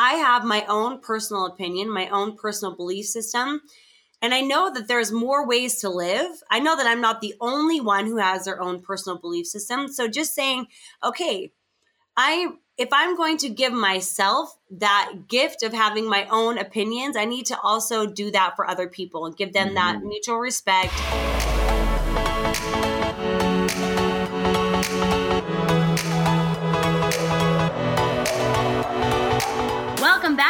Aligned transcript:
I 0.00 0.14
have 0.14 0.44
my 0.44 0.64
own 0.68 1.00
personal 1.00 1.44
opinion, 1.44 1.90
my 1.90 2.08
own 2.10 2.36
personal 2.36 2.76
belief 2.76 3.06
system. 3.06 3.62
And 4.22 4.32
I 4.32 4.42
know 4.42 4.72
that 4.72 4.86
there's 4.86 5.10
more 5.10 5.44
ways 5.44 5.80
to 5.80 5.88
live. 5.90 6.30
I 6.48 6.60
know 6.60 6.76
that 6.76 6.86
I'm 6.86 7.00
not 7.00 7.20
the 7.20 7.34
only 7.40 7.80
one 7.80 8.06
who 8.06 8.18
has 8.18 8.44
their 8.44 8.62
own 8.62 8.80
personal 8.80 9.18
belief 9.18 9.48
system. 9.48 9.88
So 9.88 10.06
just 10.06 10.36
saying, 10.36 10.68
okay, 11.02 11.50
I 12.16 12.52
if 12.76 12.90
I'm 12.92 13.16
going 13.16 13.38
to 13.38 13.48
give 13.48 13.72
myself 13.72 14.56
that 14.70 15.24
gift 15.26 15.64
of 15.64 15.72
having 15.72 16.08
my 16.08 16.28
own 16.30 16.58
opinions, 16.58 17.16
I 17.16 17.24
need 17.24 17.46
to 17.46 17.58
also 17.60 18.06
do 18.06 18.30
that 18.30 18.54
for 18.54 18.70
other 18.70 18.86
people 18.88 19.26
and 19.26 19.36
give 19.36 19.52
them 19.52 19.74
mm-hmm. 19.74 19.74
that 19.74 20.02
mutual 20.04 20.38
respect. 20.38 20.94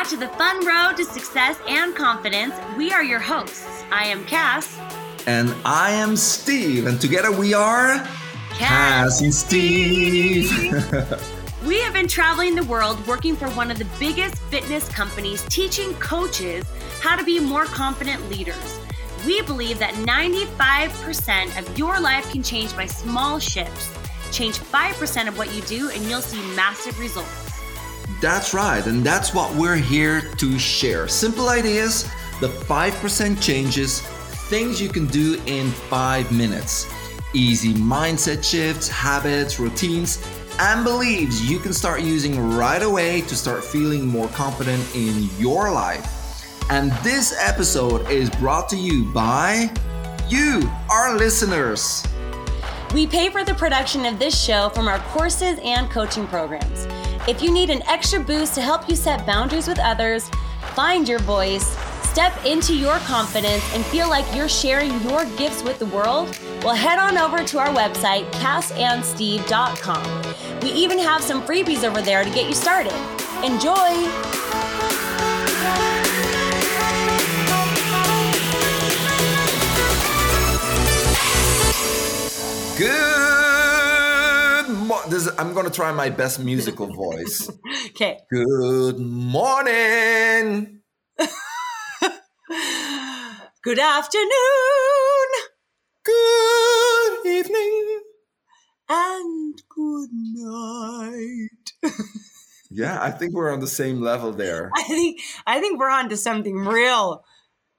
To 0.09 0.16
the 0.16 0.29
fun 0.29 0.64
road 0.64 0.96
to 0.96 1.04
success 1.04 1.59
and 1.69 1.95
confidence. 1.95 2.55
We 2.78 2.92
are 2.92 3.05
your 3.05 3.19
hosts. 3.19 3.84
I 3.92 4.06
am 4.06 4.24
Kass. 4.24 4.78
And 5.27 5.55
I 5.66 5.91
am 5.91 6.16
Steve. 6.16 6.87
And 6.87 6.98
together 6.98 7.30
we 7.30 7.52
are 7.52 7.98
Kass, 8.55 8.59
Kass 8.59 9.20
and 9.20 9.34
Steve. 9.34 10.51
we 11.66 11.79
have 11.82 11.92
been 11.92 12.09
traveling 12.09 12.55
the 12.55 12.65
world 12.65 13.06
working 13.06 13.37
for 13.37 13.51
one 13.51 13.70
of 13.70 13.79
the 13.79 13.87
biggest 13.98 14.37
fitness 14.45 14.88
companies, 14.88 15.45
teaching 15.51 15.92
coaches 15.96 16.65
how 17.02 17.15
to 17.15 17.23
be 17.23 17.38
more 17.38 17.66
confident 17.66 18.30
leaders. 18.30 18.80
We 19.27 19.43
believe 19.43 19.79
that 19.80 19.93
95% 19.93 21.59
of 21.59 21.79
your 21.79 22.01
life 22.01 22.32
can 22.32 22.43
change 22.43 22.74
by 22.74 22.87
small 22.87 23.38
shifts. 23.38 23.93
Change 24.32 24.59
5% 24.59 25.29
of 25.29 25.37
what 25.37 25.54
you 25.54 25.60
do, 25.62 25.90
and 25.90 26.02
you'll 26.04 26.23
see 26.23 26.40
massive 26.56 26.98
results. 26.98 27.48
That's 28.20 28.52
right, 28.52 28.84
and 28.84 29.04
that's 29.04 29.32
what 29.32 29.54
we're 29.54 29.77
here 29.77 30.22
to 30.22 30.59
share. 30.59 31.06
Simple 31.06 31.48
ideas, 31.48 32.02
the 32.40 32.48
5% 32.48 33.40
changes, 33.40 34.01
things 34.48 34.82
you 34.82 34.88
can 34.88 35.06
do 35.06 35.40
in 35.46 35.70
five 35.70 36.32
minutes. 36.32 36.93
Easy 37.32 37.74
mindset 37.74 38.43
shifts, 38.43 38.88
habits, 38.88 39.60
routines, 39.60 40.26
and 40.59 40.82
beliefs 40.82 41.43
you 41.43 41.60
can 41.60 41.73
start 41.73 42.01
using 42.01 42.56
right 42.56 42.82
away 42.82 43.20
to 43.20 43.37
start 43.37 43.62
feeling 43.62 44.09
more 44.09 44.28
confident 44.28 44.82
in 44.96 45.28
your 45.38 45.71
life. 45.71 46.15
And 46.71 46.90
this 47.04 47.37
episode 47.38 48.10
is 48.10 48.30
brought 48.30 48.68
to 48.71 48.76
you 48.76 49.04
by 49.12 49.71
you, 50.28 50.68
our 50.90 51.16
listeners. 51.16 52.04
We 52.93 53.06
pay 53.06 53.28
for 53.28 53.45
the 53.45 53.54
production 53.54 54.04
of 54.06 54.18
this 54.18 54.37
show 54.37 54.71
from 54.71 54.88
our 54.88 54.98
courses 55.10 55.60
and 55.62 55.88
coaching 55.88 56.26
programs. 56.26 56.87
If 57.29 57.43
you 57.43 57.52
need 57.52 57.68
an 57.68 57.82
extra 57.87 58.21
boost 58.21 58.54
to 58.54 58.62
help 58.62 58.88
you 58.88 58.96
set 58.96 59.26
boundaries 59.26 59.68
with 59.68 59.79
others, 59.79 60.30
find 60.74 61.07
your 61.07 61.18
voice, 61.18 61.76
step 62.02 62.32
into 62.46 62.74
your 62.74 62.96
confidence, 63.01 63.62
and 63.74 63.84
feel 63.84 64.09
like 64.09 64.25
you're 64.34 64.48
sharing 64.48 64.98
your 65.03 65.26
gifts 65.37 65.62
with 65.62 65.78
the 65.78 65.84
world, 65.84 66.34
well, 66.62 66.75
head 66.75 66.99
on 66.99 67.19
over 67.19 67.44
to 67.44 67.59
our 67.59 67.69
website, 67.69 68.25
kassandsteve.com. 68.32 70.60
We 70.62 70.71
even 70.71 70.99
have 70.99 71.22
some 71.22 71.43
freebies 71.43 71.84
over 71.84 72.00
there 72.00 72.25
to 72.25 72.31
get 72.31 72.49
you 72.49 72.54
started. 72.54 72.94
Enjoy! 73.44 73.76
Good 82.78 83.28
this 85.09 85.28
I'm 85.38 85.54
gonna 85.54 85.71
try 85.71 85.93
my 85.93 86.10
best 86.10 86.41
musical 86.41 86.87
voice. 86.87 87.50
Okay. 87.91 88.19
Good 88.31 88.99
morning. 88.99 90.81
good 93.62 93.78
afternoon. 93.78 94.31
Good 96.05 97.27
evening. 97.27 98.00
And 98.89 99.62
good 99.69 100.11
night. 100.12 101.72
yeah, 102.71 103.03
I 103.03 103.11
think 103.11 103.34
we're 103.34 103.51
on 103.51 103.61
the 103.61 103.67
same 103.67 104.01
level 104.01 104.33
there. 104.33 104.71
I 104.77 104.83
think 104.84 105.21
I 105.47 105.61
think 105.61 105.81
we're 105.81 105.91
on 105.91 106.09
to 106.11 106.17
something 106.17 106.56
real. 106.56 107.25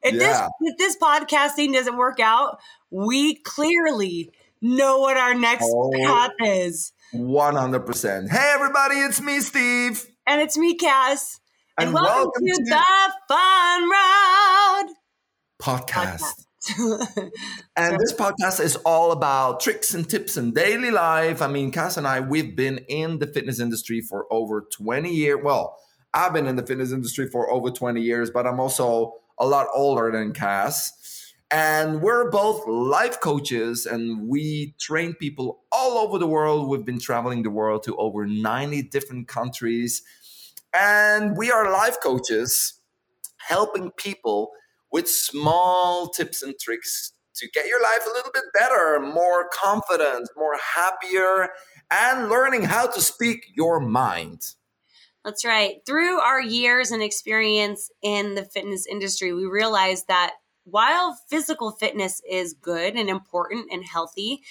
If 0.02 0.16
yeah. 0.16 0.20
this 0.20 0.42
if 0.62 0.78
this 0.78 0.98
podcasting 0.98 1.74
doesn't 1.74 1.98
work 1.98 2.20
out, 2.20 2.60
we 2.90 3.36
clearly 3.36 4.32
know 4.62 5.00
what 5.00 5.18
our 5.18 5.34
next 5.34 5.70
oh. 5.70 5.92
path 6.06 6.32
is. 6.42 6.92
100%. 7.14 8.30
Hey, 8.30 8.52
everybody, 8.54 8.96
it's 8.96 9.22
me, 9.22 9.40
Steve. 9.40 10.06
And 10.28 10.42
it's 10.42 10.58
me, 10.58 10.76
Kass. 10.76 11.40
And, 11.78 11.88
and 11.88 11.94
welcome, 11.96 12.14
welcome, 12.14 12.46
to, 12.46 12.54
to 12.54 12.64
the 12.66 13.14
Fun 13.28 13.90
Road 13.90 14.94
podcast. 15.62 16.22
podcast. 16.22 17.32
and 17.76 18.00
this 18.00 18.14
podcast 18.14 18.60
is 18.60 18.76
all 18.78 19.12
about 19.12 19.60
tricks 19.60 19.94
and 19.94 20.08
tips 20.08 20.38
in 20.38 20.52
daily 20.54 20.92
life. 20.92 21.42
I 21.42 21.48
mean, 21.48 21.72
Kass 21.72 21.98
and 21.98 22.06
I, 22.06 22.20
we've 22.20 22.56
been 22.56 22.80
in 22.90 23.20
the 23.20 23.28
fitness 23.28 23.60
industry 23.60 24.02
for 24.02 24.32
over 24.32 24.68
20 24.72 25.12
years. 25.12 25.40
Well, 25.44 25.78
I've 26.14 26.34
been 26.34 26.48
in 26.48 26.58
the 26.58 26.66
fitness 26.66 26.92
industry 26.92 27.28
for 27.28 27.50
over 27.50 27.72
20 27.72 28.02
years, 28.02 28.30
but 28.30 28.46
I'm 28.46 28.60
also 28.60 29.14
a 29.40 29.48
lot 29.48 29.68
older 29.74 30.12
than 30.12 30.34
Kass. 30.34 30.94
And 31.52 32.02
we're 32.02 32.30
both 32.30 32.68
life 32.68 33.20
coaches 33.20 33.88
and 33.88 34.28
we 34.28 34.76
train 34.80 35.16
people 35.16 35.62
all 35.72 35.98
over 35.98 36.20
the 36.20 36.28
world. 36.28 36.70
We've 36.70 36.86
been 36.86 37.00
traveling 37.00 37.42
the 37.42 37.50
world 37.50 37.84
to 37.84 37.96
over 37.98 38.28
90 38.28 38.84
different 38.84 39.28
countries. 39.28 40.04
And 40.74 41.36
we 41.36 41.50
are 41.50 41.72
life 41.72 41.98
coaches 42.04 42.80
helping 43.38 43.90
people 43.92 44.52
with 44.92 45.10
small 45.10 46.10
tips 46.10 46.44
and 46.44 46.54
tricks 46.60 47.14
to 47.36 47.50
get 47.50 47.66
your 47.66 47.82
life 47.82 48.02
a 48.06 48.14
little 48.14 48.32
bit 48.32 48.44
better, 48.54 49.00
more 49.00 49.50
confident, 49.52 50.30
more 50.36 50.58
happier, 50.76 51.50
and 51.90 52.30
learning 52.30 52.64
how 52.64 52.86
to 52.86 53.02
speak 53.02 53.46
your 53.56 53.80
mind. 53.80 54.56
That's 55.26 55.46
right. 55.46 55.78
Through 55.86 56.20
our 56.20 56.42
years 56.42 56.92
and 56.92 57.02
experience 57.02 57.90
in 58.02 58.36
the 58.36 58.46
fitness 58.46 58.86
industry, 58.86 59.34
we 59.34 59.46
realized 59.46 60.08
that 60.08 60.34
while 60.72 61.18
physical 61.30 61.72
fitness 61.72 62.22
is 62.30 62.54
good 62.54 62.96
and 62.96 63.10
important 63.10 63.68
and 63.72 63.84
healthy, 63.84 64.42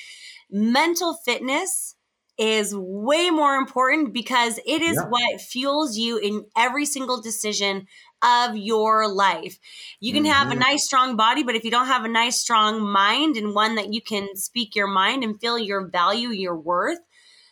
mental 0.50 1.14
fitness 1.14 1.94
is 2.38 2.74
way 2.74 3.30
more 3.30 3.56
important 3.56 4.12
because 4.12 4.58
it 4.64 4.80
is 4.80 4.96
yeah. 4.96 5.08
what 5.08 5.40
fuels 5.40 5.98
you 5.98 6.18
in 6.18 6.46
every 6.56 6.86
single 6.86 7.20
decision 7.20 7.86
of 8.22 8.56
your 8.56 9.08
life. 9.08 9.58
You 10.00 10.12
can 10.12 10.22
mm-hmm. 10.22 10.32
have 10.32 10.48
a 10.48 10.50
mm-hmm. 10.52 10.60
nice, 10.60 10.84
strong 10.84 11.16
body, 11.16 11.42
but 11.42 11.56
if 11.56 11.64
you 11.64 11.70
don't 11.70 11.86
have 11.86 12.04
a 12.04 12.08
nice, 12.08 12.38
strong 12.38 12.80
mind 12.80 13.36
and 13.36 13.54
one 13.54 13.74
that 13.74 13.92
you 13.92 14.00
can 14.00 14.36
speak 14.36 14.76
your 14.76 14.86
mind 14.86 15.24
and 15.24 15.40
feel 15.40 15.58
your 15.58 15.88
value, 15.88 16.28
your 16.28 16.56
worth, 16.56 16.98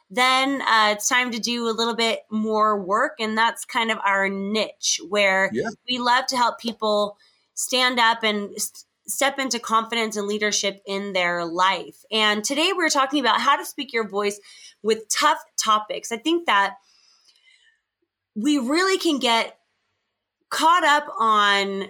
then 0.08 0.62
uh, 0.62 0.92
it's 0.92 1.08
time 1.08 1.32
to 1.32 1.40
do 1.40 1.68
a 1.68 1.74
little 1.74 1.96
bit 1.96 2.20
more 2.30 2.80
work. 2.80 3.14
And 3.18 3.36
that's 3.36 3.64
kind 3.64 3.90
of 3.90 3.98
our 4.06 4.28
niche 4.28 5.00
where 5.08 5.50
yeah. 5.52 5.68
we 5.88 5.98
love 5.98 6.26
to 6.26 6.36
help 6.36 6.60
people 6.60 7.16
stand 7.56 7.98
up 7.98 8.22
and 8.22 8.50
st- 8.60 8.84
step 9.08 9.38
into 9.38 9.58
confidence 9.58 10.16
and 10.16 10.26
leadership 10.26 10.80
in 10.86 11.12
their 11.12 11.44
life. 11.44 12.04
And 12.10 12.44
today 12.44 12.72
we're 12.74 12.88
talking 12.88 13.20
about 13.20 13.40
how 13.40 13.56
to 13.56 13.64
speak 13.64 13.92
your 13.92 14.08
voice 14.08 14.40
with 14.82 15.08
tough 15.08 15.38
topics. 15.62 16.10
I 16.12 16.16
think 16.16 16.46
that 16.46 16.76
we 18.34 18.58
really 18.58 18.98
can 18.98 19.18
get 19.18 19.58
caught 20.50 20.84
up 20.84 21.06
on 21.18 21.88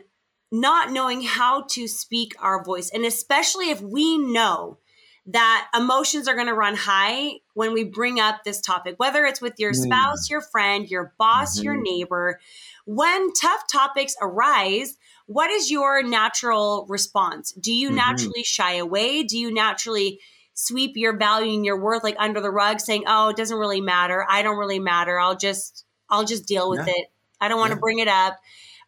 not 0.53 0.91
knowing 0.91 1.22
how 1.22 1.65
to 1.71 1.88
speak 1.88 2.34
our 2.38 2.62
voice. 2.62 2.91
And 2.91 3.05
especially 3.05 3.71
if 3.71 3.81
we 3.81 4.19
know 4.19 4.78
that 5.26 5.69
emotions 5.76 6.28
are 6.28 6.34
going 6.34 6.47
to 6.47 6.55
run 6.55 6.76
high 6.76 7.32
when 7.55 7.72
we 7.72 7.82
bring 7.82 8.21
up 8.21 8.44
this 8.44 8.60
topic, 8.60 8.94
whether 8.99 9.25
it's 9.25 9.41
with 9.41 9.55
your 9.59 9.72
mm. 9.72 9.76
spouse, 9.76 10.31
your 10.31 10.41
friend, 10.41 10.88
your 10.88 11.15
boss, 11.19 11.56
mm-hmm. 11.56 11.65
your 11.65 11.82
neighbor. 11.82 12.38
When 12.87 13.33
tough 13.33 13.65
topics 13.71 14.17
arise, 14.23 14.97
what 15.27 15.50
is 15.50 15.71
your 15.71 16.03
natural 16.03 16.87
response? 16.88 17.53
Do 17.53 17.73
you 17.73 17.88
mm-hmm. 17.88 17.97
naturally 17.97 18.44
shy 18.44 18.75
away? 18.75 19.25
Do 19.25 19.37
you 19.37 19.53
naturally 19.53 20.21
sweep 20.55 20.97
your 20.97 21.17
value 21.17 21.55
and 21.55 21.65
your 21.65 21.79
worth 21.79 22.03
like 22.03 22.17
under 22.19 22.41
the 22.41 22.50
rug 22.50 22.81
saying, 22.81 23.05
"Oh, 23.06 23.29
it 23.29 23.37
doesn't 23.37 23.59
really 23.59 23.81
matter. 23.81 24.25
I 24.29 24.43
don't 24.43 24.56
really 24.56 24.79
matter. 24.79 25.19
I'll 25.19 25.37
just 25.37 25.85
I'll 26.09 26.25
just 26.25 26.47
deal 26.47 26.71
with 26.71 26.87
yeah. 26.87 26.94
it. 26.97 27.06
I 27.41 27.49
don't 27.49 27.59
want 27.59 27.73
to 27.73 27.77
yeah. 27.77 27.81
bring 27.81 27.99
it 27.99 28.09
up." 28.09 28.38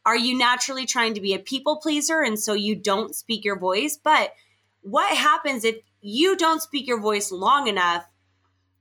Are 0.07 0.17
you 0.17 0.39
naturally 0.39 0.87
trying 0.87 1.15
to 1.15 1.21
be 1.21 1.35
a 1.35 1.39
people 1.39 1.77
pleaser 1.77 2.23
and 2.23 2.39
so 2.39 2.55
you 2.55 2.75
don't 2.77 3.15
speak 3.15 3.45
your 3.45 3.59
voice? 3.59 3.99
But 4.03 4.33
what 4.81 5.15
happens 5.15 5.65
if 5.65 5.77
you 6.01 6.37
don't 6.37 6.63
speak 6.63 6.87
your 6.87 7.01
voice 7.01 7.31
long 7.31 7.67
enough? 7.67 8.07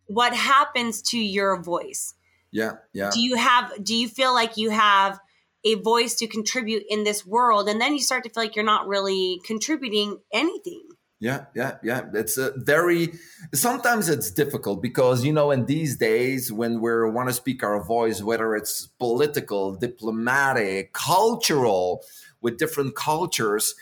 What 0.06 0.34
happens 0.34 1.02
to 1.02 1.20
your 1.20 1.62
voice? 1.62 2.14
Yeah, 2.58 2.72
yeah. 2.92 3.12
Do 3.14 3.20
you 3.20 3.36
have 3.36 3.84
do 3.84 3.94
you 3.94 4.08
feel 4.08 4.34
like 4.34 4.58
you 4.58 4.72
have 4.72 5.20
a 5.64 5.76
voice 5.76 6.16
to 6.16 6.28
contribute 6.28 6.84
in 6.90 7.04
this 7.04 7.24
world 7.24 7.70
and 7.70 7.80
then 7.80 7.94
you 7.94 8.00
start 8.00 8.24
to 8.24 8.32
feel 8.32 8.44
like 8.44 8.56
you're 8.56 8.66
not 8.66 8.88
really 8.88 9.40
contributing 9.46 10.18
anything 10.34 10.84
Yeah, 11.20 11.46
yeah, 11.56 11.78
yeah. 11.84 12.02
It's 12.14 12.38
a 12.38 12.54
very 12.56 13.14
sometimes 13.54 14.10
it's 14.10 14.32
difficult 14.32 14.82
because 14.82 15.24
you 15.24 15.34
know 15.34 15.52
in 15.52 15.68
these 15.68 15.98
days 15.98 16.52
when 16.52 16.82
we 16.82 16.92
want 17.12 17.30
to 17.30 17.34
speak 17.34 17.62
our 17.62 17.80
voice, 17.84 18.24
whether 18.24 18.56
it's 18.56 18.88
political, 18.98 19.76
diplomatic, 19.76 20.94
cultural, 20.94 22.04
with 22.42 22.58
different 22.58 22.96
cultures, 22.96 23.76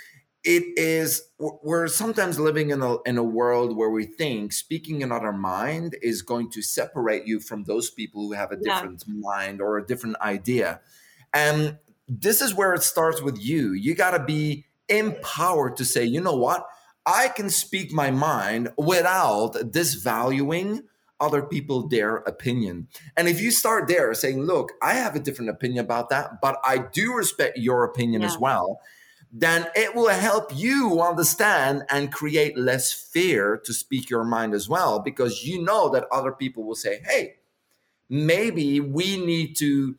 it 0.45 0.77
is 0.77 1.23
we're 1.39 1.87
sometimes 1.87 2.39
living 2.39 2.69
in 2.69 2.81
a 2.81 3.01
in 3.01 3.17
a 3.17 3.23
world 3.23 3.75
where 3.75 3.89
we 3.89 4.05
think 4.05 4.53
speaking 4.53 5.01
another 5.01 5.33
mind 5.33 5.95
is 6.03 6.21
going 6.21 6.51
to 6.51 6.61
separate 6.61 7.25
you 7.25 7.39
from 7.39 7.63
those 7.63 7.89
people 7.89 8.21
who 8.21 8.33
have 8.33 8.51
a 8.51 8.55
different 8.55 9.03
yeah. 9.07 9.13
mind 9.17 9.59
or 9.59 9.77
a 9.77 9.85
different 9.85 10.15
idea. 10.21 10.79
And 11.33 11.79
this 12.07 12.41
is 12.41 12.53
where 12.53 12.73
it 12.73 12.83
starts 12.83 13.21
with 13.21 13.43
you. 13.43 13.73
You 13.73 13.95
got 13.95 14.11
to 14.11 14.23
be 14.23 14.65
empowered 14.87 15.77
to 15.77 15.85
say, 15.85 16.05
you 16.05 16.21
know 16.21 16.35
what? 16.35 16.67
I 17.07 17.29
can 17.29 17.49
speak 17.49 17.91
my 17.91 18.11
mind 18.11 18.69
without 18.77 19.53
disvaluing 19.55 20.83
other 21.19 21.41
people 21.41 21.87
their 21.87 22.17
opinion. 22.17 22.87
And 23.17 23.27
if 23.27 23.41
you 23.41 23.51
start 23.51 23.87
there 23.87 24.13
saying, 24.13 24.43
look, 24.43 24.73
I 24.81 24.93
have 24.93 25.15
a 25.15 25.19
different 25.19 25.49
opinion 25.49 25.83
about 25.83 26.09
that, 26.09 26.41
but 26.41 26.57
I 26.63 26.77
do 26.77 27.13
respect 27.13 27.57
your 27.57 27.83
opinion 27.83 28.21
yeah. 28.21 28.27
as 28.27 28.37
well, 28.37 28.81
then 29.31 29.67
it 29.75 29.93
will 29.93 30.09
help 30.09 30.51
you 30.55 31.01
understand 31.01 31.83
and 31.89 32.11
create 32.11 32.57
less 32.57 32.93
fear 32.93 33.57
to 33.65 33.73
speak 33.73 34.09
your 34.09 34.23
mind 34.23 34.53
as 34.53 34.69
well, 34.69 34.99
because 34.99 35.43
you 35.43 35.61
know 35.61 35.89
that 35.89 36.07
other 36.11 36.31
people 36.31 36.63
will 36.63 36.75
say, 36.75 37.01
hey, 37.05 37.35
maybe 38.09 38.79
we 38.79 39.17
need 39.25 39.55
to 39.57 39.95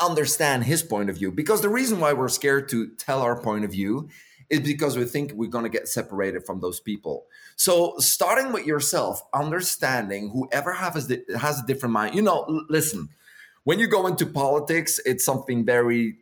understand 0.00 0.64
his 0.64 0.82
point 0.82 1.10
of 1.10 1.16
view. 1.16 1.32
Because 1.32 1.60
the 1.60 1.68
reason 1.68 2.00
why 2.00 2.12
we're 2.12 2.28
scared 2.28 2.68
to 2.68 2.88
tell 2.96 3.22
our 3.22 3.40
point 3.40 3.64
of 3.64 3.72
view 3.72 4.08
is 4.50 4.60
because 4.60 4.96
we 4.96 5.04
think 5.04 5.32
we're 5.32 5.50
going 5.50 5.64
to 5.64 5.70
get 5.70 5.88
separated 5.88 6.44
from 6.46 6.60
those 6.60 6.80
people. 6.80 7.26
So 7.56 7.94
starting 7.98 8.52
with 8.52 8.66
yourself, 8.66 9.22
understanding 9.34 10.30
whoever 10.30 10.72
has 10.72 11.06
the, 11.06 11.22
has 11.38 11.60
a 11.60 11.66
different 11.66 11.92
mind. 11.92 12.14
You 12.14 12.22
know, 12.22 12.64
listen, 12.68 13.10
when 13.64 13.78
you 13.78 13.86
go 13.86 14.06
into 14.06 14.24
politics, 14.24 15.00
it's 15.04 15.24
something 15.24 15.64
very 15.64 16.16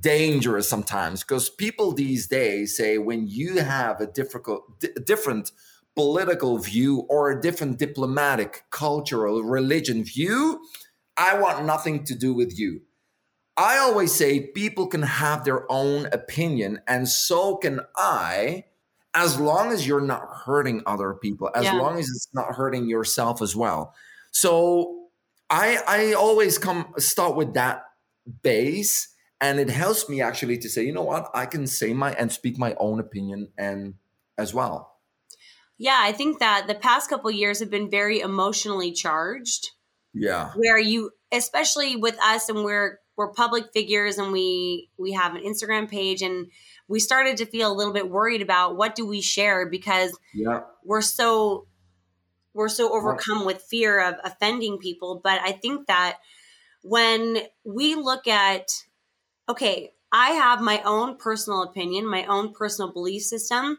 dangerous 0.00 0.68
sometimes 0.68 1.22
because 1.22 1.48
people 1.48 1.92
these 1.92 2.26
days 2.26 2.76
say 2.76 2.98
when 2.98 3.28
you 3.28 3.58
have 3.58 4.00
a 4.00 4.06
difficult, 4.06 4.80
d- 4.80 4.88
different 5.04 5.52
political 5.94 6.58
view 6.58 7.06
or 7.08 7.30
a 7.30 7.40
different 7.40 7.78
diplomatic, 7.78 8.64
cultural, 8.70 9.42
religion 9.42 10.04
view, 10.04 10.60
I 11.16 11.38
want 11.38 11.64
nothing 11.64 12.04
to 12.04 12.14
do 12.14 12.34
with 12.34 12.58
you. 12.58 12.82
I 13.56 13.78
always 13.78 14.12
say 14.12 14.40
people 14.40 14.86
can 14.86 15.02
have 15.02 15.44
their 15.44 15.70
own 15.72 16.06
opinion, 16.12 16.80
and 16.86 17.08
so 17.08 17.56
can 17.56 17.80
I, 17.96 18.64
as 19.14 19.40
long 19.40 19.72
as 19.72 19.86
you're 19.86 20.02
not 20.02 20.28
hurting 20.44 20.82
other 20.84 21.14
people, 21.14 21.50
as 21.54 21.64
yeah. 21.64 21.72
long 21.72 21.98
as 21.98 22.04
it's 22.04 22.28
not 22.34 22.54
hurting 22.54 22.86
yourself 22.86 23.40
as 23.40 23.56
well. 23.56 23.94
So 24.30 25.08
I 25.48 25.78
I 25.88 26.12
always 26.12 26.58
come 26.58 26.92
start 26.98 27.34
with 27.34 27.54
that 27.54 27.84
base, 28.42 29.08
and 29.40 29.60
it 29.60 29.70
helps 29.70 30.08
me 30.08 30.20
actually 30.20 30.58
to 30.58 30.68
say, 30.68 30.84
you 30.84 30.92
know 30.92 31.02
what, 31.02 31.30
I 31.34 31.46
can 31.46 31.66
say 31.66 31.92
my 31.92 32.12
and 32.12 32.32
speak 32.32 32.58
my 32.58 32.74
own 32.78 33.00
opinion 33.00 33.48
and 33.58 33.94
as 34.38 34.54
well. 34.54 34.96
Yeah, 35.78 35.98
I 36.00 36.12
think 36.12 36.38
that 36.38 36.66
the 36.68 36.74
past 36.74 37.10
couple 37.10 37.30
years 37.30 37.60
have 37.60 37.70
been 37.70 37.90
very 37.90 38.20
emotionally 38.20 38.92
charged. 38.92 39.72
Yeah. 40.14 40.52
Where 40.56 40.78
you 40.78 41.10
especially 41.32 41.96
with 41.96 42.18
us 42.22 42.48
and 42.48 42.64
we're 42.64 43.00
we're 43.16 43.32
public 43.32 43.72
figures 43.72 44.18
and 44.18 44.32
we 44.32 44.90
we 44.98 45.12
have 45.12 45.34
an 45.34 45.42
Instagram 45.42 45.90
page 45.90 46.22
and 46.22 46.46
we 46.88 47.00
started 47.00 47.36
to 47.38 47.46
feel 47.46 47.70
a 47.70 47.74
little 47.74 47.92
bit 47.92 48.08
worried 48.08 48.42
about 48.42 48.76
what 48.76 48.94
do 48.94 49.06
we 49.06 49.20
share 49.20 49.68
because 49.68 50.16
yeah. 50.34 50.60
we're 50.84 51.02
so 51.02 51.66
we're 52.54 52.68
so 52.68 52.94
overcome 52.94 53.44
with 53.44 53.62
fear 53.62 54.00
of 54.00 54.14
offending 54.24 54.78
people 54.78 55.20
but 55.22 55.40
i 55.42 55.52
think 55.52 55.86
that 55.86 56.18
when 56.82 57.38
we 57.64 57.94
look 57.94 58.26
at 58.26 58.68
okay 59.48 59.92
i 60.12 60.30
have 60.30 60.60
my 60.60 60.80
own 60.84 61.16
personal 61.16 61.62
opinion 61.62 62.06
my 62.06 62.24
own 62.26 62.52
personal 62.52 62.92
belief 62.92 63.22
system 63.22 63.78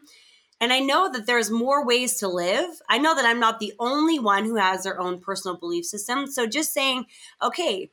and 0.60 0.72
i 0.72 0.78
know 0.78 1.10
that 1.10 1.26
there's 1.26 1.50
more 1.50 1.84
ways 1.84 2.18
to 2.18 2.28
live 2.28 2.68
i 2.88 2.98
know 2.98 3.14
that 3.14 3.24
i'm 3.24 3.40
not 3.40 3.60
the 3.60 3.72
only 3.78 4.18
one 4.18 4.44
who 4.44 4.56
has 4.56 4.84
their 4.84 5.00
own 5.00 5.20
personal 5.20 5.56
belief 5.56 5.84
system 5.84 6.26
so 6.26 6.46
just 6.46 6.72
saying 6.72 7.04
okay 7.42 7.90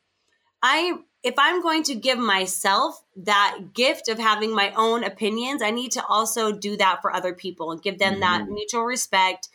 i 0.62 0.94
if 1.26 1.34
I'm 1.40 1.60
going 1.60 1.82
to 1.86 1.96
give 1.96 2.20
myself 2.20 3.02
that 3.16 3.58
gift 3.74 4.10
of 4.10 4.20
having 4.20 4.54
my 4.54 4.72
own 4.78 5.04
opinions, 5.04 5.64
I 5.64 5.72
need 5.72 5.92
to 5.94 6.06
also 6.06 6.52
do 6.52 6.78
that 6.78 7.02
for 7.02 7.12
other 7.12 7.34
people 7.34 7.72
and 7.72 7.82
give 7.82 7.98
them 7.98 8.14
mm-hmm. 8.14 8.22
that 8.22 8.48
mutual 8.48 8.84
respect. 8.84 9.50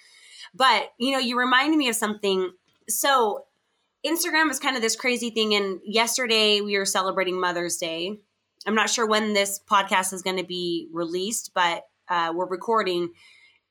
But, 0.52 0.93
you 0.99 1.12
know, 1.12 1.20
you 1.20 1.38
reminded 1.38 1.76
me 1.78 1.88
of 1.88 1.94
something. 1.94 2.50
So, 2.88 3.44
Instagram 4.06 4.50
is 4.50 4.58
kind 4.58 4.76
of 4.76 4.82
this 4.82 4.97
crazy 4.97 5.31
thing. 5.31 5.55
And 5.55 5.81
yesterday 5.85 6.61
we 6.61 6.79
were 6.79 6.87
celebrating 6.87 7.41
Mother's 7.41 7.76
Day. 7.76 8.19
I'm 8.67 8.75
not 8.75 8.91
sure 8.91 9.06
when 9.06 9.32
this 9.32 9.61
podcast 9.70 10.12
is 10.12 10.23
going 10.23 10.37
to 10.37 10.44
be 10.44 10.88
released, 10.93 11.52
but 11.55 11.85
uh, 12.08 12.32
we're 12.35 12.49
recording 12.49 13.11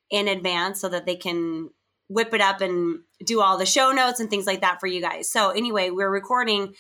in 0.10 0.28
advance 0.28 0.82
so 0.82 0.90
that 0.90 1.06
they 1.06 1.16
can 1.16 1.70
whip 2.08 2.34
it 2.34 2.42
up 2.42 2.62
and 2.62 3.00
do 3.24 3.42
all 3.42 3.58
the 3.58 3.66
show 3.66 3.92
notes 3.92 4.20
and 4.20 4.30
things 4.30 4.48
like 4.48 4.62
that 4.62 4.80
for 4.80 4.88
you 4.88 5.02
guys. 5.02 5.32
So, 5.32 5.52
anyway, 5.52 5.92
we're 5.92 6.10
recording 6.10 6.74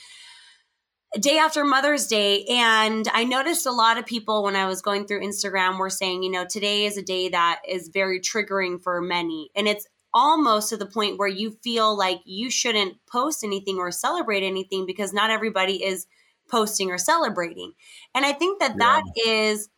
day 1.19 1.37
after 1.37 1.63
Mother's 1.63 2.07
Day. 2.07 2.45
And 2.45 3.07
I 3.13 3.23
noticed 3.23 3.65
a 3.65 3.71
lot 3.71 3.97
of 3.97 4.05
people 4.05 4.43
when 4.43 4.55
I 4.55 4.67
was 4.67 4.81
going 4.81 5.05
through 5.05 5.21
Instagram 5.21 5.79
were 5.79 5.89
saying, 5.89 6.23
you 6.23 6.31
know, 6.31 6.45
today 6.45 6.85
is 6.85 6.97
a 6.97 7.01
day 7.01 7.29
that 7.29 7.61
is 7.67 7.89
very 7.93 8.19
triggering 8.19 8.81
for 8.81 9.01
many. 9.01 9.49
And 9.55 9.67
it's 9.67 9.87
almost 10.13 10.69
to 10.69 10.77
the 10.77 10.85
point 10.85 11.17
where 11.17 11.27
you 11.27 11.57
feel 11.63 11.95
like 11.95 12.21
you 12.25 12.49
shouldn't 12.49 12.97
post 13.05 13.43
anything 13.43 13.77
or 13.77 13.91
celebrate 13.91 14.43
anything 14.43 14.85
because 14.85 15.13
not 15.13 15.29
everybody 15.29 15.83
is 15.83 16.07
posting 16.49 16.89
or 16.89 16.97
celebrating. 16.97 17.73
And 18.15 18.25
I 18.25 18.33
think 18.33 18.59
that 18.59 18.71
yeah. 18.71 18.77
that 18.77 19.03
is, 19.27 19.69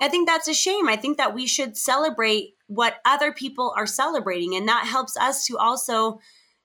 I 0.00 0.08
think 0.08 0.28
that's 0.28 0.48
a 0.48 0.54
shame. 0.54 0.88
I 0.88 0.96
think 0.96 1.16
that 1.16 1.34
we 1.34 1.46
should 1.46 1.76
celebrate 1.76 2.54
what 2.66 3.00
other 3.04 3.32
people 3.32 3.72
are 3.76 3.86
celebrating. 3.86 4.54
And 4.54 4.68
that 4.68 4.86
helps 4.86 5.16
us 5.16 5.46
to 5.46 5.58
also 5.58 6.20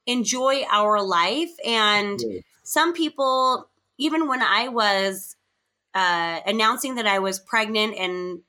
enjoy 0.06 0.64
our 0.70 1.02
life. 1.02 1.52
And 1.66 2.20
yeah. 2.22 2.40
some 2.64 2.94
people, 2.94 3.70
even 3.98 4.28
when 4.28 4.42
I 4.42 4.68
was 4.68 5.36
uh, 5.94 6.42
announcing 6.46 6.96
that 6.96 7.08
I 7.08 7.20
was 7.20 7.40
pregnant 7.40 7.96
and 7.98 8.42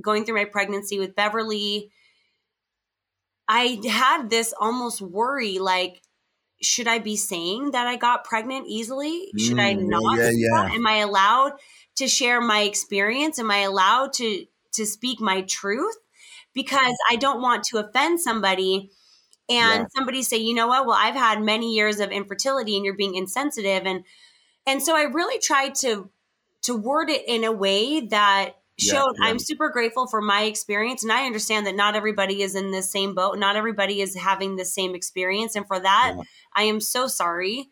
going 0.00 0.24
through 0.24 0.36
my 0.36 0.44
pregnancy 0.46 0.98
with 0.98 1.14
Beverly, 1.14 1.90
I 3.48 3.80
had 3.88 4.28
this 4.30 4.52
almost 4.58 5.00
worry 5.00 5.58
like, 5.58 6.02
should 6.62 6.88
I 6.88 6.98
be 6.98 7.16
saying 7.16 7.72
that 7.72 7.86
I 7.86 7.96
got 7.96 8.24
pregnant 8.24 8.66
easily? 8.66 9.28
Should 9.38 9.56
mm, 9.56 9.60
I 9.60 9.72
not? 9.74 10.18
Yeah, 10.18 10.30
yeah. 10.34 10.74
Am 10.74 10.86
I 10.86 10.96
allowed 10.96 11.52
to 11.96 12.08
share 12.08 12.40
my 12.40 12.62
experience? 12.62 13.38
Am 13.38 13.50
I 13.50 13.58
allowed 13.58 14.12
to 14.14 14.46
to 14.74 14.86
speak 14.86 15.20
my 15.20 15.42
truth? 15.42 15.96
Because 16.54 16.96
I 17.10 17.16
don't 17.16 17.42
want 17.42 17.64
to 17.64 17.78
offend 17.78 18.20
somebody 18.20 18.90
and 19.48 19.82
yeah. 19.82 19.86
somebody 19.94 20.22
say, 20.22 20.38
you 20.38 20.54
know 20.54 20.66
what? 20.66 20.86
Well, 20.86 20.96
I've 20.98 21.14
had 21.14 21.42
many 21.42 21.74
years 21.74 22.00
of 22.00 22.10
infertility 22.10 22.76
and 22.76 22.84
you're 22.84 22.96
being 22.96 23.14
insensitive 23.14 23.84
and 23.84 24.04
and 24.66 24.82
so 24.82 24.96
I 24.96 25.02
really 25.02 25.38
tried 25.38 25.74
to 25.76 26.10
to 26.62 26.74
word 26.74 27.10
it 27.10 27.22
in 27.28 27.44
a 27.44 27.52
way 27.52 28.00
that 28.00 28.54
showed 28.78 29.14
yeah, 29.18 29.24
yeah. 29.24 29.30
I'm 29.30 29.38
super 29.38 29.68
grateful 29.70 30.06
for 30.06 30.20
my 30.20 30.42
experience 30.42 31.02
and 31.02 31.12
I 31.12 31.26
understand 31.26 31.66
that 31.66 31.76
not 31.76 31.94
everybody 31.94 32.42
is 32.42 32.54
in 32.54 32.70
the 32.70 32.82
same 32.82 33.14
boat. 33.14 33.38
Not 33.38 33.56
everybody 33.56 34.00
is 34.00 34.16
having 34.16 34.56
the 34.56 34.64
same 34.64 34.94
experience 34.94 35.56
and 35.56 35.66
for 35.66 35.80
that 35.80 36.14
yeah. 36.16 36.22
I 36.54 36.64
am 36.64 36.80
so 36.80 37.06
sorry. 37.06 37.68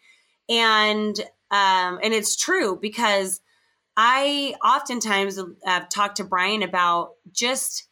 And 0.48 1.18
um 1.50 1.98
and 2.02 2.14
it's 2.14 2.36
true 2.36 2.78
because 2.80 3.40
I 3.96 4.54
oftentimes 4.64 5.38
have 5.64 5.88
talked 5.88 6.16
to 6.16 6.24
Brian 6.24 6.62
about 6.62 7.10
just 7.32 7.88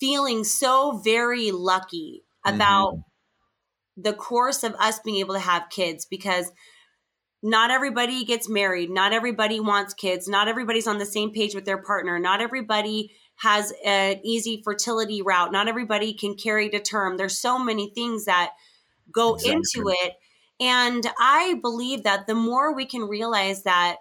feeling 0.00 0.44
so 0.44 1.00
very 1.04 1.50
lucky 1.50 2.24
about 2.44 2.94
mm-hmm. 2.94 4.02
the 4.02 4.12
course 4.12 4.62
of 4.62 4.74
us 4.74 5.00
being 5.00 5.18
able 5.18 5.34
to 5.34 5.40
have 5.40 5.68
kids 5.70 6.06
because 6.06 6.50
not 7.46 7.70
everybody 7.70 8.24
gets 8.24 8.48
married. 8.48 8.90
Not 8.90 9.12
everybody 9.12 9.60
wants 9.60 9.94
kids. 9.94 10.26
Not 10.26 10.48
everybody's 10.48 10.88
on 10.88 10.98
the 10.98 11.06
same 11.06 11.30
page 11.32 11.54
with 11.54 11.64
their 11.64 11.78
partner. 11.78 12.18
Not 12.18 12.40
everybody 12.40 13.12
has 13.36 13.72
an 13.84 14.18
easy 14.24 14.60
fertility 14.64 15.22
route. 15.22 15.52
Not 15.52 15.68
everybody 15.68 16.12
can 16.12 16.34
carry 16.34 16.68
to 16.70 16.80
term. 16.80 17.16
There's 17.16 17.38
so 17.38 17.56
many 17.56 17.90
things 17.90 18.24
that 18.24 18.50
go 19.12 19.36
exactly. 19.36 19.52
into 19.52 19.90
it. 19.90 20.14
And 20.58 21.06
I 21.20 21.60
believe 21.62 22.02
that 22.02 22.26
the 22.26 22.34
more 22.34 22.74
we 22.74 22.84
can 22.84 23.02
realize 23.02 23.62
that 23.62 23.98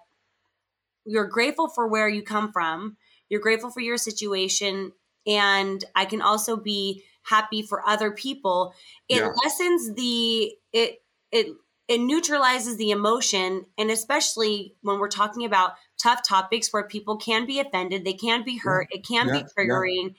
you're 1.05 1.27
grateful 1.27 1.67
for 1.67 1.87
where 1.87 2.09
you 2.09 2.23
come 2.23 2.51
from, 2.51 2.97
you're 3.29 3.41
grateful 3.41 3.69
for 3.69 3.81
your 3.81 3.97
situation, 3.97 4.91
and 5.27 5.85
I 5.95 6.05
can 6.05 6.21
also 6.23 6.57
be 6.57 7.03
happy 7.21 7.61
for 7.61 7.87
other 7.87 8.09
people, 8.09 8.73
it 9.07 9.17
yeah. 9.17 9.29
lessens 9.43 9.93
the 9.93 10.53
it 10.73 11.03
it 11.31 11.55
it 11.87 11.99
neutralizes 11.99 12.77
the 12.77 12.91
emotion 12.91 13.65
and 13.77 13.91
especially 13.91 14.75
when 14.81 14.99
we're 14.99 15.07
talking 15.07 15.45
about 15.45 15.73
tough 16.01 16.21
topics 16.27 16.73
where 16.73 16.83
people 16.83 17.17
can 17.17 17.45
be 17.45 17.59
offended 17.59 18.03
they 18.03 18.13
can 18.13 18.43
be 18.43 18.57
hurt 18.57 18.87
yeah. 18.91 18.97
it 18.97 19.07
can 19.07 19.27
yeah. 19.27 19.41
be 19.41 19.43
triggering 19.57 20.15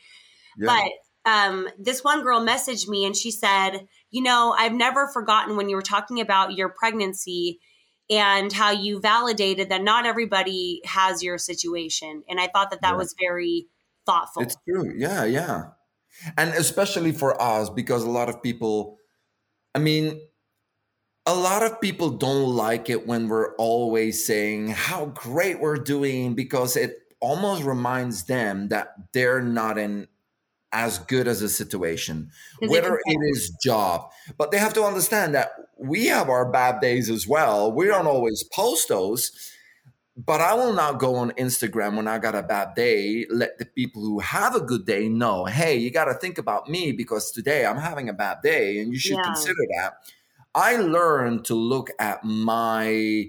Yeah. 0.56 0.66
But 0.66 0.92
um, 1.26 1.68
this 1.78 2.04
one 2.04 2.22
girl 2.22 2.40
messaged 2.40 2.88
me 2.88 3.04
and 3.04 3.16
she 3.16 3.30
said, 3.30 3.88
You 4.10 4.22
know, 4.22 4.54
I've 4.56 4.72
never 4.72 5.08
forgotten 5.08 5.56
when 5.56 5.68
you 5.68 5.76
were 5.76 5.82
talking 5.82 6.20
about 6.20 6.54
your 6.54 6.68
pregnancy 6.68 7.58
and 8.08 8.52
how 8.52 8.70
you 8.70 9.00
validated 9.00 9.68
that 9.70 9.82
not 9.82 10.06
everybody 10.06 10.80
has 10.84 11.22
your 11.22 11.38
situation. 11.38 12.22
And 12.28 12.38
I 12.40 12.46
thought 12.46 12.70
that 12.70 12.82
that 12.82 12.96
was 12.96 13.14
very 13.18 13.66
thoughtful. 14.06 14.42
It's 14.42 14.56
true. 14.68 14.92
Yeah, 14.96 15.24
yeah. 15.24 15.62
And 16.38 16.50
especially 16.54 17.10
for 17.10 17.40
us, 17.42 17.68
because 17.68 18.04
a 18.04 18.10
lot 18.10 18.28
of 18.28 18.40
people, 18.42 18.98
I 19.74 19.80
mean, 19.80 20.20
a 21.26 21.34
lot 21.34 21.62
of 21.62 21.80
people 21.80 22.10
don't 22.10 22.54
like 22.54 22.88
it 22.88 23.06
when 23.06 23.28
we're 23.28 23.54
always 23.56 24.24
saying 24.24 24.68
how 24.68 25.06
great 25.06 25.60
we're 25.60 25.76
doing 25.76 26.34
because 26.34 26.76
it 26.76 26.98
almost 27.20 27.64
reminds 27.64 28.24
them 28.24 28.68
that 28.68 28.94
they're 29.12 29.42
not 29.42 29.76
in 29.76 30.06
as 30.72 30.98
good 30.98 31.26
as 31.26 31.42
a 31.42 31.48
situation, 31.48 32.30
whether 32.60 33.00
it 33.04 33.18
is 33.32 33.50
job. 33.62 34.12
But 34.36 34.50
they 34.50 34.58
have 34.58 34.74
to 34.74 34.84
understand 34.84 35.34
that 35.34 35.52
we 35.78 36.06
have 36.06 36.28
our 36.28 36.50
bad 36.50 36.80
days 36.80 37.10
as 37.10 37.26
well. 37.26 37.72
We 37.72 37.86
don't 37.86 38.06
always 38.06 38.44
post 38.44 38.88
those. 38.88 39.52
But 40.18 40.40
I 40.40 40.54
will 40.54 40.72
not 40.72 40.98
go 40.98 41.16
on 41.16 41.32
Instagram 41.32 41.96
when 41.96 42.08
I 42.08 42.18
got 42.18 42.34
a 42.34 42.42
bad 42.42 42.74
day. 42.74 43.26
Let 43.28 43.58
the 43.58 43.66
people 43.66 44.00
who 44.00 44.18
have 44.20 44.54
a 44.54 44.62
good 44.62 44.86
day 44.86 45.10
know, 45.10 45.44
hey, 45.44 45.76
you 45.76 45.90
got 45.90 46.06
to 46.06 46.14
think 46.14 46.38
about 46.38 46.70
me 46.70 46.92
because 46.92 47.30
today 47.30 47.66
I'm 47.66 47.76
having 47.76 48.08
a 48.08 48.14
bad 48.14 48.38
day 48.42 48.78
and 48.78 48.90
you 48.90 48.98
should 48.98 49.16
yeah. 49.16 49.24
consider 49.24 49.60
that. 49.76 49.96
I 50.56 50.76
learned 50.76 51.44
to 51.44 51.54
look 51.54 51.90
at 51.98 52.24
my 52.24 53.26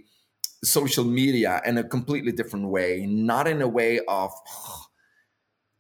social 0.64 1.04
media 1.04 1.62
in 1.66 1.78
a 1.78 1.84
completely 1.84 2.32
different 2.32 2.70
way, 2.70 3.06
not 3.06 3.48
in 3.48 3.62
a 3.62 3.68
way 3.68 4.00
of 4.08 4.32
oh, 4.50 4.86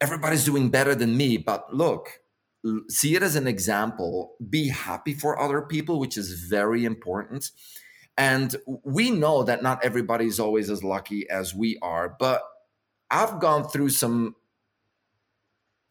everybody's 0.01 0.44
doing 0.44 0.70
better 0.70 0.94
than 0.94 1.16
me, 1.16 1.38
but 1.38 1.74
look, 1.74 2.20
see 2.89 3.16
it 3.16 3.24
as 3.24 3.38
an 3.38 3.48
example, 3.48 4.36
be 4.50 4.68
happy 4.68 5.13
for 5.13 5.39
other 5.39 5.62
people, 5.62 6.00
which 6.00 6.18
is 6.18 6.34
very 6.34 6.84
important. 6.84 7.50
And 8.18 8.54
we 8.84 9.10
know 9.10 9.44
that 9.44 9.63
not 9.63 9.84
everybody 9.86 10.25
is 10.25 10.42
always 10.42 10.70
as 10.70 10.84
lucky 10.84 11.30
as 11.30 11.56
we 11.56 11.77
are, 11.82 12.13
but 12.20 12.44
I've 13.10 13.39
gone 13.39 13.70
through 13.70 13.89
some 13.89 14.36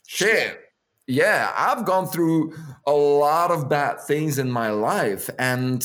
shit 0.06 0.65
yeah, 1.06 1.52
I've 1.56 1.84
gone 1.84 2.06
through 2.08 2.54
a 2.86 2.92
lot 2.92 3.50
of 3.50 3.68
bad 3.68 4.00
things 4.00 4.38
in 4.38 4.50
my 4.50 4.70
life 4.70 5.30
and 5.38 5.84